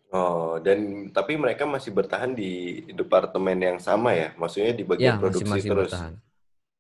Oh, 0.08 0.56
dan 0.56 1.12
tapi 1.12 1.36
mereka 1.36 1.68
masih 1.68 1.92
bertahan 1.92 2.32
di 2.32 2.80
departemen 2.96 3.60
yang 3.60 3.76
sama 3.76 4.16
ya? 4.16 4.32
Maksudnya 4.40 4.72
di 4.72 4.80
ya 4.80 4.88
bagian 4.88 5.12
masih 5.12 5.20
produksi 5.20 5.44
masih 5.52 5.68
terus. 5.68 5.92
bertahan 5.92 6.14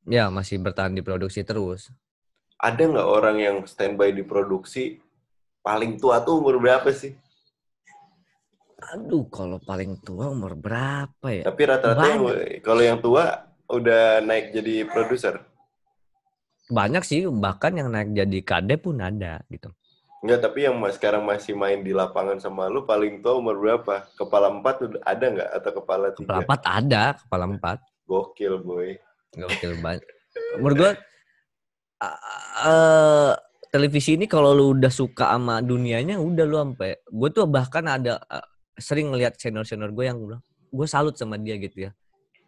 ya 0.08 0.32
masih 0.32 0.56
bertahan 0.58 0.92
di 0.96 1.02
produksi 1.04 1.44
terus 1.44 1.92
Ada 2.58 2.90
nggak 2.90 3.08
orang 3.08 3.36
yang 3.38 3.56
standby 3.70 4.10
di 4.10 4.26
produksi 4.26 4.98
paling 5.60 5.96
tua 5.96 6.22
tuh 6.22 6.38
umur 6.38 6.58
berapa 6.58 6.88
sih? 6.90 7.12
aduh 8.78 9.26
kalau 9.28 9.58
paling 9.58 9.98
tua 10.00 10.30
umur 10.30 10.54
berapa 10.54 11.26
ya 11.28 11.42
Tapi 11.44 11.62
rata-rata 11.66 12.14
kalau 12.62 12.78
yang 12.80 13.02
tua 13.02 13.26
udah 13.68 14.22
naik 14.22 14.54
jadi 14.54 14.86
produser. 14.86 15.42
banyak 16.68 17.02
sih 17.02 17.26
bahkan 17.26 17.74
yang 17.74 17.90
naik 17.90 18.14
jadi 18.14 18.38
kade 18.40 18.78
pun 18.78 19.02
ada 19.02 19.42
gitu 19.50 19.68
Enggak, 20.18 20.50
tapi 20.50 20.66
yang 20.66 20.74
sekarang 20.90 21.22
masih 21.22 21.54
main 21.54 21.78
di 21.78 21.94
lapangan 21.94 22.42
sama 22.42 22.66
lu 22.66 22.82
paling 22.82 23.22
tua 23.22 23.38
umur 23.38 23.54
berapa? 23.54 24.02
Kepala 24.18 24.50
empat 24.50 24.82
udah 24.82 25.00
ada 25.06 25.26
nggak 25.30 25.50
atau 25.54 25.70
kepala 25.78 26.06
Kepala 26.10 26.18
tiga? 26.18 26.42
empat 26.42 26.60
ada, 26.66 27.02
kepala 27.14 27.44
empat. 27.46 27.78
Gokil 28.02 28.54
boy. 28.58 28.98
Gokil 29.30 29.78
banget. 29.78 30.02
Menurut 30.58 30.74
gue, 30.76 30.92
eh, 32.02 33.32
televisi 33.68 34.16
ini 34.16 34.24
kalau 34.28 34.52
lu 34.56 34.76
udah 34.76 34.92
suka 34.92 35.32
sama 35.36 35.60
dunianya, 35.60 36.16
udah 36.20 36.44
lu 36.44 36.56
sampai. 36.56 37.00
Gue 37.08 37.28
tuh 37.32 37.44
bahkan 37.48 37.84
ada 37.86 38.20
eh, 38.28 38.46
sering 38.78 39.12
ngeliat 39.12 39.36
senior-senior 39.36 39.92
gue 39.92 40.04
yang 40.04 40.18
bilang, 40.20 40.42
gue 40.68 40.86
salut 40.88 41.14
sama 41.16 41.36
dia 41.36 41.56
gitu 41.60 41.88
ya. 41.88 41.90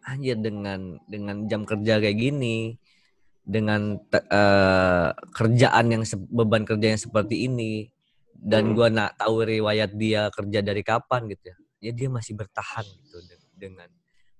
Anjir 0.04 0.40
dengan 0.40 0.96
dengan 1.04 1.44
jam 1.44 1.68
kerja 1.68 2.00
kayak 2.00 2.16
gini, 2.16 2.76
dengan 3.44 4.00
te- 4.08 4.26
eh, 4.26 5.08
kerjaan 5.36 5.84
yang 5.92 6.02
beban 6.32 6.64
kerja 6.64 6.96
yang 6.96 7.00
seperti 7.00 7.48
ini, 7.48 7.92
dan 8.32 8.72
Hmm. 8.72 8.76
gue 8.76 8.88
nak 8.88 9.20
tahu 9.20 9.44
riwayat 9.44 9.92
dia 9.92 10.32
kerja 10.32 10.64
dari 10.64 10.80
kapan 10.80 11.28
gitu 11.28 11.52
ya. 11.52 11.56
Ya 11.80 11.92
dia 11.96 12.08
masih 12.08 12.36
bertahan 12.36 12.84
gitu 12.84 13.20
de- 13.24 13.48
dengan. 13.56 13.88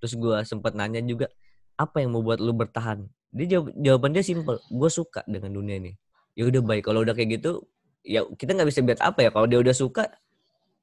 Terus 0.00 0.16
gue 0.16 0.36
sempat 0.48 0.72
nanya 0.72 1.04
juga, 1.04 1.28
apa 1.76 2.00
yang 2.00 2.16
mau 2.16 2.24
buat 2.24 2.40
lu 2.40 2.56
bertahan? 2.56 3.04
Dia 3.30 3.46
jawab, 3.56 3.76
jawaban 3.76 4.10
dia 4.16 4.24
simpel, 4.24 4.56
gue 4.58 4.90
suka 4.90 5.20
dengan 5.28 5.52
dunia 5.52 5.76
ini. 5.76 5.92
Ya 6.38 6.46
udah 6.46 6.62
baik, 6.62 6.86
kalau 6.86 7.02
udah 7.02 7.14
kayak 7.14 7.40
gitu, 7.40 7.66
ya 8.06 8.24
kita 8.38 8.54
nggak 8.54 8.68
bisa 8.70 8.80
lihat 8.80 9.02
apa 9.02 9.26
ya. 9.26 9.30
Kalau 9.34 9.46
dia 9.50 9.58
udah 9.60 9.74
suka, 9.74 10.08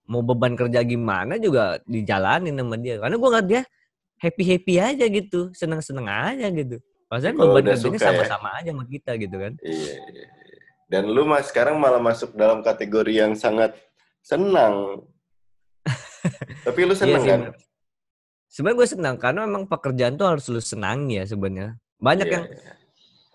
mau 0.07 0.23
beban 0.23 0.55
kerja 0.55 0.83
gimana 0.83 1.35
juga 1.39 1.79
dijalanin 1.87 2.55
sama 2.55 2.75
dia. 2.79 2.99
Karena 2.99 3.15
gue 3.19 3.29
ngeliat 3.29 3.47
dia 3.47 3.61
happy 4.17 4.43
happy 4.43 4.73
aja 4.79 5.05
gitu, 5.07 5.51
seneng 5.55 5.81
seneng 5.83 6.07
aja 6.07 6.47
gitu. 6.51 6.77
Maksudnya 7.07 7.35
beban 7.39 7.63
kerjanya 7.71 7.99
ya. 7.99 8.07
sama-sama 8.11 8.49
aja 8.59 8.69
sama 8.75 8.83
kita 8.87 9.11
gitu 9.15 9.35
kan. 9.39 9.53
Iya, 9.63 9.95
iya. 10.11 10.25
iya. 10.27 10.27
Dan 10.87 11.11
lu 11.11 11.27
mas 11.27 11.51
sekarang 11.51 11.75
malah 11.83 11.99
masuk 11.99 12.31
dalam 12.39 12.63
kategori 12.63 13.11
yang 13.11 13.35
sangat 13.35 13.75
senang. 14.23 15.03
Tapi 16.67 16.79
lu 16.87 16.95
seneng 16.95 17.23
Iya 17.23 17.31
kan? 17.31 17.39
Sebenarnya 18.47 18.77
gue 18.79 18.87
senang 18.87 19.15
karena 19.19 19.43
memang 19.43 19.67
pekerjaan 19.67 20.15
tuh 20.15 20.27
harus 20.31 20.47
lu 20.47 20.63
senangi 20.63 21.19
ya 21.19 21.25
sebenarnya. 21.27 21.75
Banyak 21.99 22.27
Iya, 22.27 22.35
yang 22.39 22.45
iya. 22.47 22.73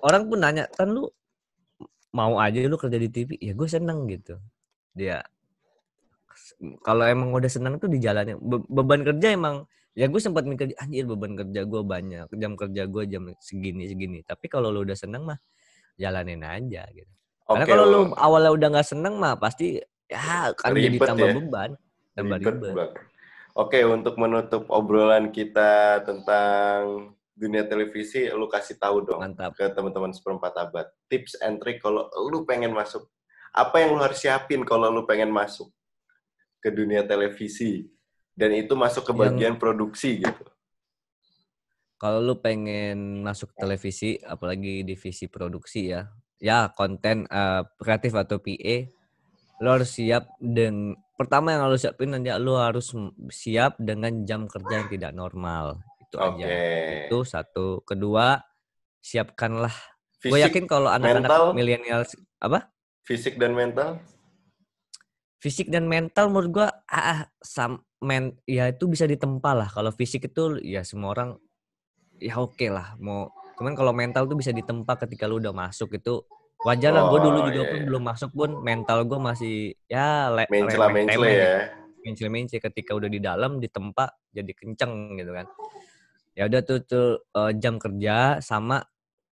orang 0.00 0.22
pun 0.28 0.38
nanya 0.40 0.64
kan 0.72 0.88
lu 0.88 1.12
mau 2.12 2.36
aja 2.38 2.60
lu 2.68 2.76
kerja 2.76 2.98
di 3.00 3.08
TV 3.08 3.30
ya 3.40 3.52
gue 3.56 3.68
seneng 3.68 4.04
gitu. 4.06 4.36
Dia 4.92 5.24
kalau 6.80 7.04
emang 7.04 7.32
udah 7.32 7.48
seneng 7.50 7.76
tuh 7.76 7.88
dijalani 7.92 8.36
Be- 8.40 8.64
beban 8.68 9.04
kerja 9.04 9.32
emang 9.36 9.64
ya 9.92 10.08
gue 10.08 10.20
sempat 10.20 10.48
mikir 10.48 10.72
anjir 10.80 11.04
beban 11.04 11.36
kerja 11.36 11.68
gue 11.68 11.82
banyak 11.84 12.26
jam 12.36 12.52
kerja 12.56 12.82
gue 12.88 13.02
jam 13.08 13.22
segini 13.40 13.88
segini. 13.88 14.18
Tapi 14.24 14.46
kalau 14.48 14.72
lu 14.72 14.84
udah 14.84 14.96
seneng 14.96 15.28
mah 15.28 15.38
jalanin 16.00 16.40
aja 16.44 16.88
gitu. 16.92 17.08
Karena 17.48 17.64
Oke, 17.64 17.72
kalau 17.72 17.84
lu 17.84 17.98
lu- 18.08 18.16
awalnya 18.16 18.52
udah 18.52 18.68
nggak 18.78 18.88
seneng 18.88 19.14
mah 19.20 19.36
pasti 19.36 19.80
ya 20.08 20.52
akan 20.52 20.70
jadi 20.76 20.98
tambah 21.00 21.28
ya. 21.28 21.34
beban 21.36 21.70
tambah 22.12 22.36
Ribet 22.40 22.54
ribet. 22.56 22.74
banget. 22.76 22.90
Oke, 23.52 23.78
untuk 23.84 24.16
menutup 24.16 24.64
obrolan 24.72 25.28
kita 25.28 26.00
tentang 26.08 27.12
dunia 27.33 27.64
televisi, 27.64 28.28
lu 28.28 28.45
kasih 28.47 28.76
tahu 28.76 29.09
dong 29.09 29.20
mantap 29.20 29.57
ke 29.57 29.64
teman-teman 29.72 30.12
seperempat 30.12 30.53
abad. 30.59 30.87
Tips 31.09 31.41
and 31.41 31.59
trick 31.59 31.80
kalau 31.80 32.07
lu 32.28 32.45
pengen 32.45 32.72
masuk. 32.72 33.09
Apa 33.53 33.85
yang 33.85 33.97
lu 33.97 34.01
harus 34.01 34.20
siapin 34.20 34.64
kalau 34.64 34.89
lu 34.89 35.05
pengen 35.05 35.28
masuk 35.28 35.68
ke 36.61 36.68
dunia 36.68 37.05
televisi? 37.05 37.89
Dan 38.33 38.57
itu 38.57 38.72
masuk 38.72 39.05
ke 39.05 39.12
Yang- 39.12 39.20
bagian 39.28 39.55
produksi 39.61 40.24
gitu. 40.24 40.45
kalau 42.03 42.18
lu 42.18 42.35
pengen 42.35 43.22
masuk 43.22 43.55
televisi 43.55 44.18
apalagi 44.26 44.83
divisi 44.83 45.30
produksi 45.30 45.95
ya 45.95 46.11
ya 46.43 46.66
konten 46.74 47.30
eh, 47.30 47.62
kreatif 47.78 48.18
atau 48.18 48.43
PA 48.43 48.91
lu 49.62 49.68
harus 49.70 49.95
siap 49.95 50.26
dan 50.43 50.99
pertama 51.14 51.55
yang 51.55 51.70
harus 51.70 51.87
siapin 51.87 52.11
nanti 52.11 52.35
lu 52.43 52.59
harus 52.59 52.91
siap 53.30 53.78
dengan 53.78 54.26
jam 54.26 54.51
kerja 54.51 54.83
yang 54.83 54.91
tidak 54.91 55.12
normal 55.14 55.78
itu 56.12 56.20
Oke. 56.20 56.44
aja 56.44 56.48
itu 57.08 57.18
satu 57.24 57.80
kedua 57.88 58.44
siapkanlah 59.00 59.72
gue 60.20 60.38
yakin 60.44 60.68
kalau 60.68 60.92
mental? 60.92 61.08
anak-anak 61.24 61.56
milenial 61.56 62.04
apa 62.36 62.68
fisik 63.08 63.40
dan 63.40 63.56
mental? 63.56 63.96
fisik 65.42 65.72
dan 65.72 65.90
mental 65.90 66.30
menurut 66.30 66.50
gua 66.54 66.68
ah, 66.86 67.02
ah, 67.16 67.20
sam 67.42 67.82
men 67.98 68.36
ya 68.46 68.70
itu 68.70 68.86
bisa 68.86 69.08
ditempa 69.08 69.56
lah 69.56 69.66
kalau 69.72 69.90
fisik 69.90 70.30
itu 70.30 70.60
ya 70.62 70.86
semua 70.86 71.16
orang 71.16 71.34
ya 72.22 72.38
oke 72.38 72.62
lah 72.70 72.94
mau 73.02 73.26
cuman 73.58 73.74
kalau 73.74 73.90
mental 73.90 74.30
tuh 74.30 74.38
bisa 74.38 74.54
ditempa 74.54 74.94
ketika 75.02 75.26
lu 75.26 75.42
udah 75.42 75.50
masuk 75.50 75.98
itu 75.98 76.22
wajar 76.62 76.94
lah 76.94 77.10
gue 77.10 77.18
dulu 77.26 77.38
Oh, 77.42 77.46
juga 77.50 77.62
iya, 77.66 77.70
pun 77.74 77.78
iya. 77.82 77.86
belum 77.90 78.02
masuk 78.06 78.30
pun 78.30 78.50
mental 78.62 78.98
gue 79.02 79.18
masih 79.18 79.56
ya 79.90 80.30
le 80.30 80.46
Mencela-mencela 80.46 80.86
remeh-temeh 80.94 81.34
ya. 81.34 81.54
mencela-mencela 82.06 82.62
ketika 82.70 82.90
udah 82.94 83.10
di 83.10 83.18
dalam 83.18 83.58
ditempa 83.58 84.14
jadi 84.30 84.52
kenceng 84.54 85.18
gitu 85.18 85.34
kan 85.34 85.46
ya 86.33 86.49
udah 86.49 86.61
tuh 86.64 86.78
tuh 86.85 87.09
eh, 87.37 87.53
jam 87.61 87.76
kerja 87.76 88.41
sama 88.41 88.80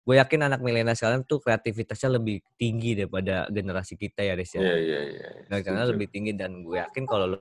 gue 0.06 0.14
yakin 0.22 0.46
anak 0.46 0.62
milenial 0.62 0.94
sekarang 0.94 1.26
tuh 1.26 1.42
kreativitasnya 1.42 2.14
lebih 2.14 2.38
tinggi 2.54 2.94
daripada 2.94 3.50
generasi 3.50 3.98
kita 3.98 4.22
ya 4.22 4.38
Riz 4.38 4.54
ya 4.54 4.62
Iya, 4.62 4.76
iya, 4.78 5.00
iya. 5.10 5.28
Nah, 5.50 5.58
karena 5.62 5.82
lebih 5.86 6.06
tinggi 6.10 6.32
dan 6.34 6.62
gue 6.62 6.78
yakin 6.78 7.04
kalau 7.06 7.26
lu, 7.26 7.38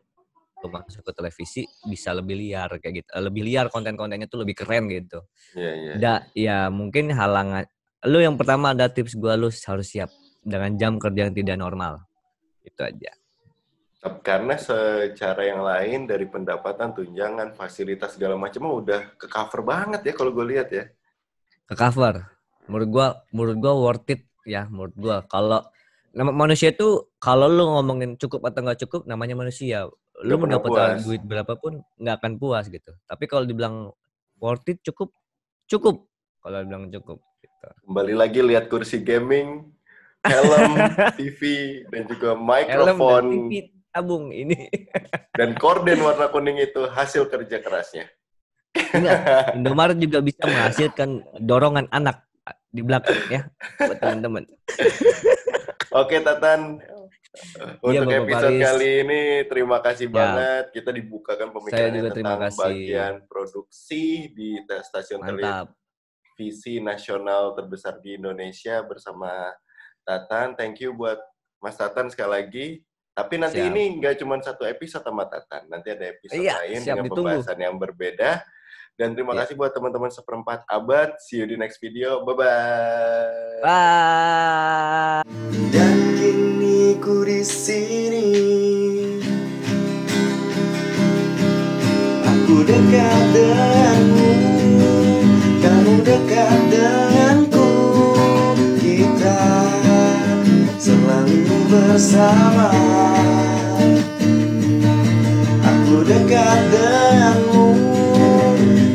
lu 0.62 0.68
masuk 0.70 1.06
ke 1.06 1.12
televisi 1.14 1.62
bisa 1.86 2.10
lebih 2.14 2.38
liar 2.38 2.70
kayak 2.82 3.06
gitu. 3.06 3.10
Eh, 3.14 3.22
Lebih 3.22 3.42
liar 3.46 3.66
konten-kontennya 3.70 4.26
tuh 4.26 4.42
lebih 4.46 4.58
keren 4.58 4.90
gitu. 4.90 5.26
Iya, 5.54 5.72
iya. 5.78 5.94
Da, 5.98 6.14
ya 6.34 6.58
mungkin 6.74 7.14
halangan 7.14 7.70
lu 8.06 8.22
yang 8.22 8.38
pertama 8.38 8.74
ada 8.78 8.86
tips 8.90 9.18
gue 9.18 9.34
lu 9.34 9.50
harus 9.50 9.88
siap 9.90 10.10
dengan 10.46 10.78
jam 10.78 10.98
kerja 11.02 11.30
yang 11.30 11.36
tidak 11.38 11.58
normal. 11.58 12.06
Itu 12.62 12.82
aja. 12.86 13.14
Karena 14.06 14.54
secara 14.54 15.42
yang 15.50 15.66
lain 15.66 16.06
dari 16.06 16.30
pendapatan, 16.30 16.94
tunjangan, 16.94 17.58
fasilitas 17.58 18.14
segala 18.14 18.38
macam 18.38 18.70
udah 18.70 19.18
ke 19.18 19.26
cover 19.26 19.66
banget 19.66 20.06
ya 20.06 20.14
kalau 20.14 20.30
gue 20.30 20.46
lihat 20.46 20.70
ya. 20.70 20.86
Ke 21.66 21.74
cover. 21.74 22.22
Menurut 22.70 22.90
gua 22.90 23.08
menurut 23.30 23.58
gua 23.62 23.74
worth 23.78 24.10
it 24.14 24.22
ya 24.46 24.70
menurut 24.70 24.94
gua. 24.98 25.18
Kalau 25.26 25.66
nama 26.14 26.30
manusia 26.34 26.70
itu 26.74 27.10
kalau 27.18 27.50
lu 27.50 27.66
ngomongin 27.66 28.18
cukup 28.18 28.46
atau 28.46 28.62
nggak 28.66 28.86
cukup 28.86 29.10
namanya 29.10 29.34
manusia. 29.38 29.90
Lu 30.22 30.38
Nggak 30.38 30.42
pernah 30.42 30.62
mendapat 30.62 30.70
puas. 30.70 31.02
duit 31.06 31.22
berapapun 31.26 31.74
nggak 31.98 32.16
akan 32.22 32.34
puas 32.38 32.66
gitu. 32.70 32.94
Tapi 33.06 33.24
kalau 33.26 33.46
dibilang 33.46 33.90
worth 34.38 34.70
it 34.70 34.82
cukup 34.86 35.14
cukup. 35.66 36.06
Kalau 36.46 36.62
dibilang 36.62 36.90
cukup 36.94 37.22
gitu. 37.42 37.68
Kembali 37.90 38.14
lagi 38.14 38.40
lihat 38.46 38.70
kursi 38.70 39.02
gaming, 39.02 39.66
helm, 40.26 40.74
TV, 41.18 41.42
dan 41.90 42.06
juga 42.06 42.38
Helm 42.38 42.46
dan 42.46 42.66
mikrofon 42.70 43.26
TV 43.50 43.75
tabung 43.96 44.36
ini. 44.36 44.68
dan 45.40 45.56
korden 45.56 46.04
warna 46.04 46.28
kuning 46.28 46.60
itu 46.60 46.84
hasil 46.86 47.32
kerja 47.32 47.64
kerasnya. 47.64 48.12
Enggak, 48.92 49.20
Indomaret 49.58 49.96
juga 49.96 50.20
bisa 50.20 50.44
menghasilkan 50.44 51.24
dorongan 51.40 51.88
anak 51.90 52.28
di 52.68 52.84
belakang 52.84 53.16
ya 53.32 53.48
buat 53.80 53.98
teman-teman. 53.98 54.44
Oke 56.04 56.20
Tatan, 56.20 56.84
Iya, 57.84 58.00
untuk 58.04 58.16
Bapak 58.16 58.24
episode 58.24 58.48
Paris. 58.48 58.64
kali 58.64 58.90
ini 59.04 59.22
terima 59.48 59.78
kasih 59.80 60.08
Ya. 60.08 60.14
banget. 60.14 60.66
Kita 60.72 60.90
dibukakan 60.92 61.48
pemikiran 61.52 61.92
juga 61.92 62.10
terima 62.12 62.16
tentang 62.32 62.40
kasih. 62.48 62.60
bagian 62.64 63.14
produksi 63.28 64.04
di 64.32 64.50
stasiun 64.64 65.20
Mantap. 65.20 65.68
televisi 66.32 66.80
nasional 66.80 67.52
terbesar 67.52 68.00
di 68.00 68.16
Indonesia 68.16 68.80
bersama 68.84 69.52
Tatan. 70.04 70.56
Thank 70.56 70.80
you 70.80 70.96
buat 70.96 71.20
Mas 71.60 71.76
Tatan 71.76 72.08
sekali 72.08 72.32
lagi. 72.32 72.68
Tapi 73.16 73.40
nanti 73.40 73.58
Siap. 73.58 73.72
ini 73.72 73.96
nggak 73.96 74.20
cuma 74.20 74.36
satu 74.38 74.68
episode 74.68 75.00
sama 75.00 75.24
Tatan. 75.24 75.72
Nanti 75.72 75.88
ada 75.88 76.04
episode 76.06 76.36
Iya, 76.36 76.60
lain 76.60 76.78
siap, 76.78 76.88
dengan 76.92 77.04
ditunggu. 77.08 77.32
pembahasan 77.32 77.58
yang 77.58 77.76
berbeda. 77.80 78.32
Dan 78.94 79.12
terima 79.12 79.32
Iya. 79.32 79.40
kasih 79.42 79.56
buat 79.56 79.72
teman-teman 79.72 80.12
seperempat 80.12 80.68
abad. 80.68 81.16
See 81.18 81.40
you 81.40 81.48
di 81.48 81.56
next 81.56 81.80
video. 81.80 82.20
Bye-bye. 82.22 83.64
Bye. 83.64 85.24
Dan 85.72 85.96
kini 86.16 86.76
ku 86.98 87.24
di 87.24 87.40
sini 87.40 88.28
Aku 92.22 92.64
dekat 92.64 93.24
denganmu 93.32 94.32
Kamu 95.60 95.94
dekat 96.02 96.60
denganku 96.70 97.70
Kita 98.78 99.40
selalu 100.78 101.25
bersama. 101.70 102.70
Aku 105.66 106.02
dekat 106.02 106.60
denganmu 106.74 107.68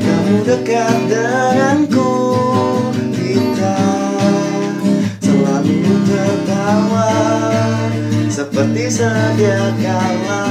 Kamu 0.03 0.37
dekat 0.47 0.97
denganku. 1.11 2.13
Kita 3.15 3.79
selalu 5.23 5.81
tertawa 6.07 7.13
Seperti 8.31 8.85
sedia 8.91 9.71
kala 9.79 10.45